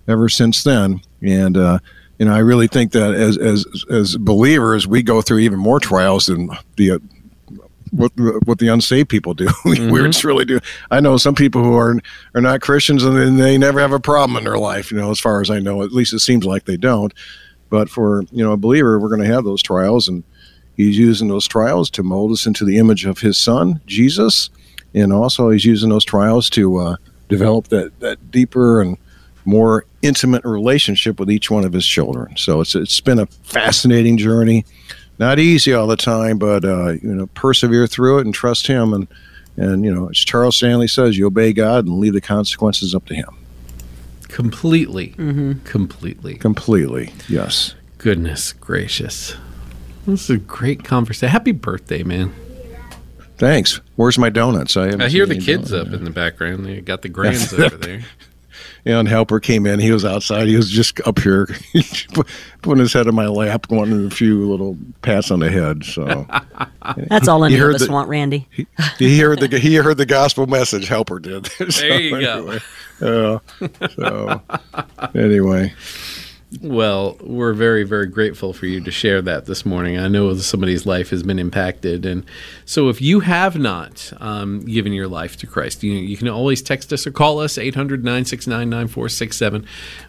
ever 0.09 0.29
since 0.29 0.65
then. 0.65 1.01
And 1.23 1.57
uh, 1.57 1.79
you 2.19 2.27
know, 2.27 2.35
I 2.35 2.39
really 2.39 2.67
think 2.67 2.93
that 2.93 3.15
as 3.15 3.39
as 3.39 3.65
as 3.91 4.17
believers, 4.17 4.89
we 4.89 5.03
go 5.03 5.23
through 5.23 5.39
even 5.39 5.59
more 5.59 5.79
trials 5.79 6.27
than 6.27 6.51
the 6.77 7.01
what 7.95 8.13
what 8.45 8.59
the 8.59 8.69
unsaved 8.69 9.09
people 9.09 9.35
do. 9.35 9.49
we 9.65 9.77
just 9.77 10.25
really 10.25 10.45
do. 10.45 10.61
I 10.91 11.01
know 11.01 11.17
some 11.17 11.35
people 11.35 11.63
who 11.63 11.75
are 11.75 11.99
are 12.35 12.41
not 12.41 12.61
Christians 12.61 13.05
and 13.05 13.39
they 13.39 13.57
never 13.57 13.81
have 13.81 13.93
a 13.93 14.01
problem 14.01 14.37
in 14.37 14.45
their 14.45 14.59
life. 14.59 14.91
You 14.91 14.99
know, 14.99 15.11
as 15.11 15.21
far 15.21 15.41
as 15.41 15.51
I 15.51 15.61
know, 15.61 15.83
at 15.83 15.93
least 15.93 16.13
it 16.13 16.21
seems 16.21 16.45
like 16.45 16.65
they 16.65 16.77
don't. 16.77 17.13
But 17.71 17.89
for 17.89 18.23
you 18.33 18.45
know 18.45 18.53
a 18.53 18.57
believer, 18.57 18.99
we're 18.99 19.09
going 19.09 19.27
to 19.27 19.33
have 19.33 19.45
those 19.45 19.63
trials, 19.63 20.09
and 20.09 20.25
He's 20.77 20.99
using 20.99 21.29
those 21.29 21.47
trials 21.47 21.89
to 21.91 22.03
mold 22.03 22.33
us 22.33 22.47
into 22.47 22.65
the 22.65 22.79
image 22.79 23.05
of 23.05 23.19
His 23.19 23.39
Son, 23.39 23.81
Jesus, 23.87 24.51
and 24.93 25.13
also 25.13 25.51
He's 25.51 25.65
using 25.65 25.91
those 25.91 26.05
trials 26.05 26.51
to 26.51 26.77
uh, 26.79 26.97
develop 27.29 27.69
that 27.69 27.99
that 28.01 28.31
deeper 28.31 28.81
and 28.81 28.99
more 29.45 29.85
intimate 30.03 30.45
relationship 30.45 31.21
with 31.21 31.31
each 31.31 31.51
one 31.51 31.65
of 31.65 31.73
His 31.73 31.87
children. 31.87 32.37
So 32.37 32.61
it's 32.61 32.75
it's 32.75 33.01
been 33.01 33.19
a 33.19 33.27
fascinating 33.27 34.19
journey 34.19 34.65
not 35.19 35.39
easy 35.39 35.73
all 35.73 35.87
the 35.87 35.97
time, 35.97 36.39
but 36.39 36.65
uh, 36.65 36.93
you 36.93 37.15
know, 37.15 37.27
persevere 37.29 37.87
through 37.87 38.19
it 38.19 38.25
and 38.27 38.35
trust 38.35 38.67
Him. 38.67 38.93
And 38.93 39.09
and 39.57 39.85
you 39.85 39.95
know, 39.95 40.09
as 40.09 40.19
Charles 40.19 40.57
Stanley 40.57 40.89
says, 40.89 41.17
you 41.17 41.27
obey 41.27 41.53
God 41.53 41.87
and 41.87 41.99
leave 41.99 42.13
the 42.15 42.21
consequences 42.21 42.95
up 42.95 43.07
to 43.07 43.15
Him. 43.15 43.29
Completely. 44.29 45.09
Completely. 45.65 46.35
Completely, 46.37 47.13
yes. 47.29 47.75
Goodness 47.99 48.53
gracious. 48.53 49.37
This 50.07 50.25
is 50.25 50.31
a 50.31 50.37
great 50.39 50.85
conversation. 50.85 51.31
Happy 51.31 51.53
birthday, 51.53 52.03
man. 52.03 52.35
Thanks. 53.39 53.81
Where's 53.97 54.19
my 54.19 54.31
donuts? 54.31 54.77
I, 54.77 54.89
I 55.05 55.09
hear 55.09 55.27
the 55.27 55.39
kids 55.39 55.71
donuts. 55.71 55.89
up 55.89 55.95
in 55.95 56.05
the 56.05 56.11
background. 56.11 56.67
They 56.67 56.81
got 56.81 57.03
the 57.03 57.09
grands 57.09 57.53
over 57.55 57.77
there. 57.77 58.03
Yeah, 58.85 58.99
and 58.99 59.09
Helper 59.09 59.41
came 59.41 59.67
in. 59.67 59.81
He 59.81 59.91
was 59.93 60.05
outside. 60.05 60.47
He 60.47 60.57
was 60.57 60.71
just 60.71 61.01
up 61.07 61.19
here, 61.19 61.49
putting 62.63 62.81
his 62.81 62.93
head 62.93 63.07
in 63.07 63.15
my 63.15 63.27
lap, 63.27 63.67
wanting 63.71 64.07
a 64.07 64.11
few 64.11 64.49
little 64.51 64.77
pats 65.03 65.31
on 65.31 65.41
the 65.41 65.51
head. 65.51 65.85
So 65.85 66.27
That's 67.09 67.29
all 67.29 67.45
any 67.45 67.55
You 67.55 67.61
of 67.63 67.67
heard 67.67 67.75
us 67.77 67.87
the- 67.87 67.93
want, 67.93 68.09
Randy. 68.09 68.47
he 68.99 69.19
heard 69.19 69.41
the 69.41 69.59
he 69.59 69.75
heard 69.77 69.97
the 69.97 70.07
gospel 70.07 70.47
message. 70.47 70.89
Helper 70.89 71.19
did. 71.19 71.47
So 71.71 71.81
There 71.81 72.01
you 72.01 72.21
go. 72.21 72.33
anyway, 72.39 72.59
Yeah. 73.01 73.39
So 73.97 74.43
anyway. 75.15 75.73
Well, 76.61 77.17
we're 77.21 77.53
very, 77.53 77.85
very 77.85 78.07
grateful 78.07 78.53
for 78.53 78.67
you 78.67 78.81
to 78.83 78.91
share 78.91 79.23
that 79.23 79.47
this 79.47 79.65
morning. 79.65 79.97
I 79.99 80.09
know 80.09 80.35
somebody's 80.37 80.85
life 80.87 81.11
has 81.11 81.23
been 81.23 81.39
impacted, 81.39 82.05
and 82.07 82.25
so 82.65 82.89
if 82.89 83.01
you 83.01 83.21
have 83.21 83.59
not 83.59 84.13
um, 84.19 84.61
given 84.61 84.93
your 84.93 85.09
life 85.09 85.37
to 85.39 85.47
Christ, 85.47 85.83
you 85.83 85.93
you 85.93 86.17
can 86.17 86.29
always 86.29 86.63
text 86.63 86.93
us 86.93 87.07
or 87.07 87.13
call 87.13 87.41
us 87.41 87.57
800-969-9467. 87.57 89.67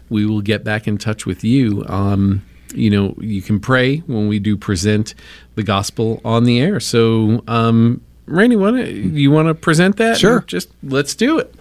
We 0.08 0.26
will 0.26 0.40
get 0.40 0.64
back 0.64 0.86
in 0.86 0.98
touch 0.98 1.26
with 1.26 1.44
you. 1.44 1.84
Um, 1.88 2.42
you 2.74 2.90
know, 2.90 3.14
you 3.18 3.42
can 3.42 3.60
pray 3.60 3.98
when 3.98 4.28
we 4.28 4.38
do 4.38 4.56
present 4.56 5.14
the 5.54 5.62
gospel 5.62 6.20
on 6.24 6.44
the 6.44 6.60
air. 6.60 6.80
So 6.80 7.42
um, 7.48 8.02
Randy, 8.26 8.56
want 8.56 8.76
to 8.76 8.90
you 8.90 9.30
want 9.30 9.48
to 9.48 9.54
present 9.54 9.96
that? 9.96 10.18
Sure. 10.18 10.40
Just 10.46 10.70
let's 10.82 11.14
do 11.14 11.38
it. 11.38 11.54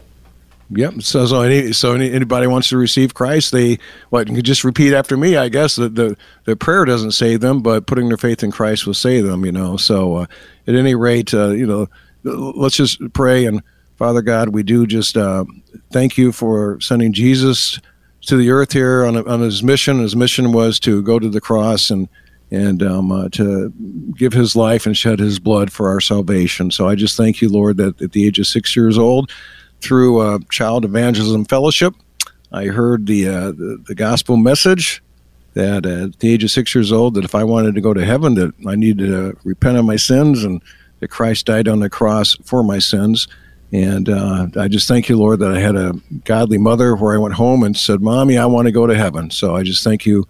Yep. 0.71 1.04
So, 1.04 1.25
so, 1.28 1.41
any, 1.41 1.73
so 1.73 1.93
any, 1.93 2.12
anybody 2.12 2.47
wants 2.47 2.69
to 2.69 2.78
receive 2.78 3.13
Christ, 3.13 3.51
they 3.51 3.78
what? 4.10 4.28
You 4.28 4.34
can 4.36 4.43
just 4.43 4.63
repeat 4.63 4.93
after 4.93 5.15
me. 5.15 5.38
I 5.38 5.47
guess 5.49 5.75
the, 5.75 5.89
the 5.89 6.17
the 6.45 6.56
prayer 6.56 6.86
doesn't 6.86 7.12
save 7.12 7.41
them, 7.41 7.62
but 7.62 7.86
putting 7.86 8.08
their 8.08 8.17
faith 8.17 8.43
in 8.43 8.51
Christ 8.51 8.88
will 8.88 8.95
save 8.95 9.25
them. 9.25 9.45
You 9.45 9.51
know. 9.51 9.78
So, 9.78 10.15
uh, 10.15 10.25
at 10.67 10.73
any 10.73 10.95
rate, 10.95 11.34
uh, 11.36 11.49
you 11.49 11.67
know, 11.67 11.88
let's 12.23 12.75
just 12.75 12.99
pray 13.13 13.45
and 13.45 13.62
Father 13.97 14.21
God, 14.21 14.49
we 14.49 14.63
do 14.63 14.86
just 14.86 15.15
uh, 15.15 15.45
thank 15.91 16.17
you 16.17 16.32
for 16.32 16.80
sending 16.82 17.13
Jesus 17.13 17.80
to 18.23 18.36
the 18.36 18.49
earth 18.49 18.73
here 18.73 19.06
on, 19.06 19.15
on 19.28 19.39
his 19.39 19.63
mission. 19.63 19.99
His 19.99 20.15
mission 20.15 20.51
was 20.51 20.80
to 20.82 21.01
go 21.01 21.19
to 21.19 21.30
the 21.30 21.41
cross 21.41 21.89
and 21.89 22.10
and 22.51 22.84
um, 22.84 23.12
uh, 23.12 23.28
to 23.30 23.73
give 24.15 24.32
his 24.32 24.56
life 24.56 24.86
and 24.86 24.95
shed 24.95 25.19
his 25.19 25.39
blood 25.39 25.71
for 25.71 25.89
our 25.89 25.99
salvation. 25.99 26.69
So 26.69 26.88
I 26.88 26.93
just 26.93 27.17
thank 27.17 27.41
you, 27.41 27.49
Lord, 27.49 27.78
that 27.78 27.99
at 28.01 28.12
the 28.12 28.28
age 28.28 28.38
of 28.38 28.45
six 28.45 28.75
years 28.75 28.99
old, 28.99 29.32
through 29.86 30.19
uh, 30.19 30.39
Child 30.50 30.84
Evangelism 30.84 31.45
Fellowship, 31.45 31.93
I 32.52 32.65
heard 32.65 33.06
the, 33.06 33.28
uh, 33.28 33.52
the, 33.52 33.84
the 33.88 33.95
gospel 33.95 34.36
message 34.36 35.04
that 35.54 35.86
at 35.86 36.19
the 36.19 36.34
age 36.34 36.43
of 36.43 36.52
six 36.52 36.74
years 36.74 36.91
old, 36.91 37.13
that 37.13 37.24
if 37.24 37.36
I 37.36 37.43
wanted 37.43 37.76
to 37.76 37.82
go 37.82 37.93
to 37.93 38.04
heaven, 38.04 38.34
that 38.36 38.54
I 38.67 38.76
needed 38.76 39.08
to 39.08 39.38
repent 39.43 39.78
of 39.78 39.86
my 39.86 39.95
sins 39.95 40.43
and 40.43 40.62
that 41.00 41.10
Christ 41.10 41.45
died 41.45 41.67
on 41.67 41.80
the 41.80 41.89
cross 41.89 42.36
for 42.43 42.63
my 42.63 42.80
sins. 42.80 43.28
And 43.71 44.10
uh, 44.10 44.48
I 44.58 44.67
just 44.67 44.88
thank 44.88 45.08
you, 45.08 45.17
Lord, 45.17 45.39
that 45.39 45.52
I 45.52 45.60
had 45.60 45.76
a 45.76 45.93
godly 46.24 46.58
mother 46.58 46.95
where 46.95 47.13
I 47.13 47.17
went 47.17 47.36
home 47.36 47.63
and 47.63 47.76
said, 47.76 48.02
"Mommy, 48.02 48.38
I 48.38 48.45
want 48.45 48.67
to 48.67 48.71
go 48.71 48.88
to 48.88 48.95
heaven." 48.95 49.32
So 49.32 49.56
I 49.56 49.63
just 49.63 49.84
thank 49.84 50.06
you 50.06 50.28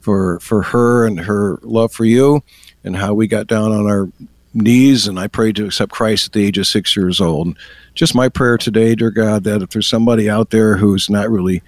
for 0.00 0.38
for 0.40 0.62
her 0.62 1.06
and 1.06 1.20
her 1.20 1.58
love 1.62 1.92
for 1.92 2.04
you, 2.04 2.42
and 2.84 2.96
how 2.96 3.12
we 3.12 3.26
got 3.26 3.48
down 3.48 3.72
on 3.72 3.86
our 3.86 4.08
knees 4.56 5.06
and 5.06 5.18
I 5.18 5.28
prayed 5.28 5.56
to 5.56 5.66
accept 5.66 5.92
Christ 5.92 6.26
at 6.26 6.32
the 6.32 6.44
age 6.44 6.58
of 6.58 6.66
six 6.66 6.96
years 6.96 7.20
old. 7.20 7.56
Just 7.94 8.14
my 8.14 8.28
prayer 8.28 8.58
today, 8.58 8.94
dear 8.94 9.10
God, 9.10 9.44
that 9.44 9.62
if 9.62 9.70
there's 9.70 9.88
somebody 9.88 10.28
out 10.28 10.50
there 10.50 10.76
who's 10.76 11.08
not 11.08 11.30
really 11.30 11.62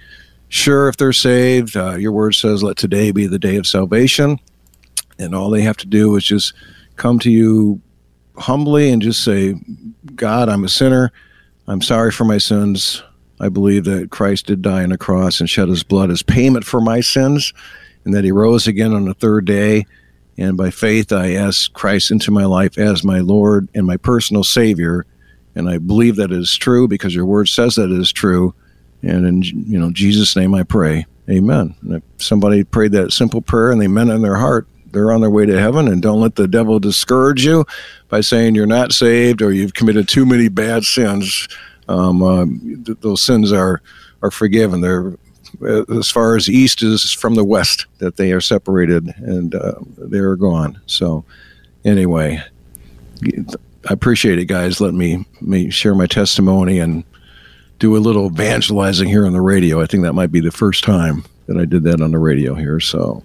sure 0.47 0.89
if 0.89 0.97
they're 0.97 1.13
saved, 1.13 1.77
uh, 1.77 1.95
your 1.95 2.11
word 2.11 2.33
says, 2.33 2.63
"Let 2.63 2.77
today 2.77 3.11
be 3.11 3.27
the 3.27 3.39
day 3.39 3.55
of 3.55 3.67
salvation," 3.67 4.39
and 5.17 5.35
all 5.35 5.49
they 5.49 5.61
have 5.61 5.77
to 5.77 5.87
do 5.87 6.15
is 6.15 6.23
just 6.23 6.53
come 6.95 7.19
to 7.19 7.31
you 7.31 7.81
humbly 8.39 8.91
and 8.91 9.01
just 9.01 9.23
say, 9.23 9.55
God, 10.15 10.49
I'm 10.49 10.63
a 10.63 10.69
sinner. 10.69 11.11
I'm 11.67 11.81
sorry 11.81 12.11
for 12.11 12.25
my 12.25 12.37
sins. 12.37 13.03
I 13.39 13.49
believe 13.49 13.85
that 13.85 14.09
Christ 14.09 14.47
did 14.47 14.61
die 14.61 14.83
on 14.83 14.89
the 14.89 14.97
cross 14.97 15.39
and 15.39 15.49
shed 15.49 15.69
his 15.69 15.83
blood 15.83 16.11
as 16.11 16.21
payment 16.21 16.65
for 16.65 16.81
my 16.81 16.99
sins, 17.01 17.53
and 18.03 18.13
that 18.13 18.23
he 18.23 18.31
rose 18.31 18.67
again 18.67 18.93
on 18.93 19.05
the 19.05 19.13
third 19.13 19.45
day. 19.45 19.85
And 20.39 20.55
by 20.55 20.71
faith, 20.71 21.11
I 21.11 21.33
ask 21.33 21.71
Christ 21.73 22.11
into 22.11 22.31
my 22.31 22.45
life 22.45 22.77
as 22.77 23.03
my 23.03 23.19
Lord 23.19 23.67
and 23.75 23.85
my 23.85 23.97
personal 23.97 24.45
Savior. 24.45 25.05
And 25.53 25.69
I 25.69 25.79
believe 25.79 26.15
that 26.15 26.31
is 26.31 26.55
true 26.55 26.87
because 26.87 27.13
your 27.13 27.25
word 27.25 27.49
says 27.49 27.75
that 27.75 27.91
it 27.91 27.99
is 27.99 28.13
true. 28.13 28.55
And 29.01 29.27
in 29.27 29.41
you 29.43 29.77
know 29.77 29.91
Jesus' 29.91 30.37
name, 30.37 30.55
I 30.55 30.63
pray. 30.63 31.05
Amen. 31.29 31.75
And 31.81 31.95
if 31.95 32.03
somebody 32.17 32.63
prayed 32.63 32.93
that 32.93 33.11
simple 33.11 33.41
prayer 33.41 33.71
and 33.71 33.81
they 33.81 33.87
meant 33.87 34.11
it 34.11 34.13
in 34.13 34.21
their 34.21 34.37
heart, 34.37 34.65
they're 34.91 35.11
on 35.11 35.19
their 35.19 35.29
way 35.29 35.45
to 35.45 35.59
heaven 35.59 35.89
and 35.89 36.01
don't 36.01 36.21
let 36.21 36.35
the 36.35 36.47
devil 36.47 36.79
discourage 36.79 37.45
you 37.45 37.65
by 38.07 38.21
saying 38.21 38.55
you're 38.55 38.65
not 38.65 38.93
saved 38.93 39.41
or 39.41 39.51
you've 39.51 39.73
committed 39.73 40.07
too 40.07 40.25
many 40.25 40.47
bad 40.47 40.83
sins 40.83 41.47
um, 41.87 42.23
uh, 42.23 42.45
th- 42.85 42.97
those 43.01 43.21
sins 43.21 43.51
are 43.51 43.81
are 44.23 44.31
forgiven 44.31 44.81
they're 44.81 45.13
as 45.97 46.09
far 46.09 46.35
as 46.35 46.49
east 46.49 46.81
is 46.83 47.11
from 47.11 47.35
the 47.35 47.43
west 47.43 47.85
that 47.99 48.17
they 48.17 48.31
are 48.31 48.41
separated 48.41 49.13
and 49.17 49.55
uh, 49.55 49.73
they're 49.97 50.35
gone 50.35 50.79
so 50.85 51.23
anyway 51.85 52.41
i 53.23 53.93
appreciate 53.93 54.39
it 54.39 54.45
guys 54.45 54.79
let 54.81 54.93
me 54.93 55.25
me 55.41 55.69
share 55.69 55.95
my 55.95 56.07
testimony 56.07 56.79
and 56.79 57.03
do 57.79 57.95
a 57.95 57.99
little 57.99 58.27
evangelizing 58.27 59.07
here 59.07 59.25
on 59.25 59.33
the 59.33 59.41
radio 59.41 59.81
i 59.81 59.85
think 59.85 60.03
that 60.03 60.13
might 60.13 60.31
be 60.31 60.39
the 60.39 60.51
first 60.51 60.83
time 60.83 61.23
that 61.47 61.57
i 61.57 61.65
did 61.65 61.83
that 61.83 62.01
on 62.01 62.11
the 62.11 62.19
radio 62.19 62.53
here 62.53 62.79
so 62.79 63.23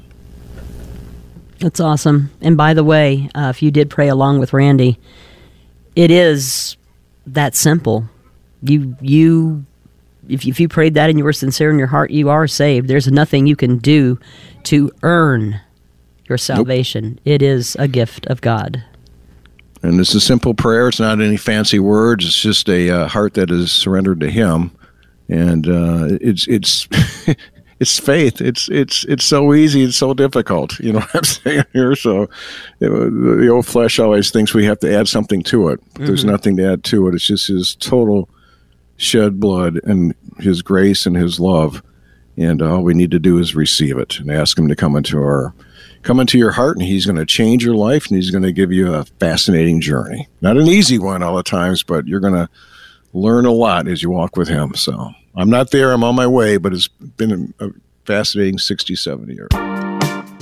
that's 1.65 1.81
awesome. 1.81 2.31
And 2.43 2.59
by 2.59 2.75
the 2.75 2.85
way, 2.85 3.31
uh, 3.35 3.49
if 3.49 3.63
you 3.63 3.71
did 3.71 3.89
pray 3.89 4.09
along 4.09 4.39
with 4.39 4.53
Randy, 4.53 4.99
it 5.97 6.11
is 6.11 6.77
that 7.27 7.55
simple. 7.55 8.09
You 8.63 8.97
you 9.01 9.65
if 10.29 10.45
you, 10.45 10.51
if 10.51 10.61
you 10.61 10.69
prayed 10.69 10.95
that 10.95 11.11
and 11.11 11.19
you 11.19 11.25
were 11.25 11.33
sincere 11.33 11.71
in 11.71 11.79
your 11.79 11.89
heart, 11.89 12.11
you 12.11 12.29
are 12.29 12.47
saved. 12.47 12.89
There's 12.89 13.11
nothing 13.11 13.47
you 13.47 13.57
can 13.57 13.79
do 13.79 14.19
to 14.65 14.91
earn 15.03 15.61
your 16.29 16.39
salvation. 16.39 17.11
Nope. 17.11 17.21
It 17.25 17.43
is 17.43 17.77
a 17.79 17.89
gift 17.89 18.27
of 18.27 18.41
God. 18.41 18.83
And 19.83 20.01
it's 20.01 20.15
a 20.15 20.21
simple 20.21 20.55
prayer. 20.55 20.89
It's 20.89 21.01
not 21.01 21.21
any 21.21 21.37
fancy 21.37 21.79
words. 21.79 22.25
It's 22.25 22.41
just 22.41 22.69
a 22.69 22.91
uh, 22.91 23.09
heart 23.09 23.35
that 23.35 23.51
is 23.51 23.71
surrendered 23.71 24.21
to 24.21 24.31
Him, 24.31 24.71
and 25.29 25.69
uh, 25.69 26.17
it's 26.23 26.49
it's 26.49 26.89
it's 27.81 28.01
faith. 28.01 28.41
It's 28.41 28.71
it's 28.71 29.05
it's 29.05 29.25
so 29.25 29.53
easy. 29.53 29.83
It's 29.83 29.99
so 29.99 30.15
difficult. 30.15 30.79
You 30.79 30.95
know 30.95 31.01
what 31.01 31.17
I'm 31.17 31.25
saying 31.25 31.65
here. 31.75 31.95
So 31.97 32.31
the 32.79 33.51
old 33.53 33.67
flesh 33.67 33.99
always 33.99 34.31
thinks 34.31 34.55
we 34.55 34.65
have 34.65 34.79
to 34.79 34.97
add 34.99 35.07
something 35.07 35.43
to 35.45 35.69
it. 35.69 35.81
Mm-hmm. 35.81 36.07
There's 36.07 36.25
nothing 36.25 36.57
to 36.57 36.73
add 36.73 36.85
to 36.85 37.09
it. 37.09 37.15
It's 37.15 37.27
just 37.27 37.49
His 37.49 37.77
total 37.77 38.31
shed 38.97 39.41
blood 39.41 39.81
and 39.85 40.15
His 40.39 40.63
grace 40.63 41.07
and 41.07 41.17
His 41.17 41.41
love, 41.41 41.83
and 42.37 42.63
all 42.63 42.83
we 42.83 42.95
need 42.95 43.11
to 43.13 43.19
do 43.19 43.39
is 43.39 43.55
receive 43.55 43.99
it 43.99 44.19
and 44.19 44.31
ask 44.31 44.59
Him 44.59 44.69
to 44.69 44.77
come 44.77 44.97
into 44.97 45.19
our 45.19 45.55
come 46.03 46.21
into 46.21 46.37
your 46.37 46.53
heart, 46.53 46.77
and 46.77 46.87
He's 46.87 47.07
going 47.07 47.17
to 47.17 47.27
change 47.27 47.65
your 47.65 47.77
life, 47.77 48.09
and 48.09 48.17
He's 48.17 48.31
going 48.31 48.43
to 48.43 48.53
give 48.53 48.73
you 48.73 48.95
a 48.95 49.05
fascinating 49.05 49.81
journey. 49.81 50.29
Not 50.41 50.57
an 50.57 50.69
easy 50.69 50.99
one 50.99 51.23
all 51.23 51.37
the 51.37 51.43
times, 51.43 51.83
but 51.83 52.07
you're 52.07 52.21
going 52.21 52.35
to 52.35 52.49
learn 53.13 53.47
a 53.47 53.53
lot 53.53 53.89
as 53.89 54.03
you 54.03 54.11
walk 54.11 54.37
with 54.37 54.49
Him. 54.49 54.75
So. 54.75 55.13
I'm 55.37 55.51
not 55.51 55.71
there. 55.71 55.93
I'm 55.93 56.05
on 56.05 56.15
my 56.15 56.27
way, 56.27 56.59
but 56.59 56.73
it's 56.73 56.87
been 56.89 57.53
a 57.59 57.71
fascinating 58.05 58.59
67 58.59 59.29
years. 59.31 59.49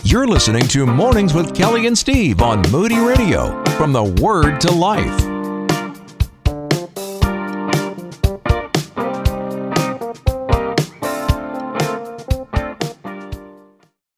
You're 0.04 0.26
listening 0.26 0.66
to 0.68 0.84
Mornings 0.84 1.32
with 1.32 1.54
Kelly 1.54 1.86
and 1.86 1.96
Steve 1.96 2.42
on 2.42 2.60
Moody 2.70 2.98
Radio 2.98 3.62
from 3.76 3.92
the 3.92 4.04
Word 4.04 4.60
to 4.62 4.72
Life. 4.72 5.31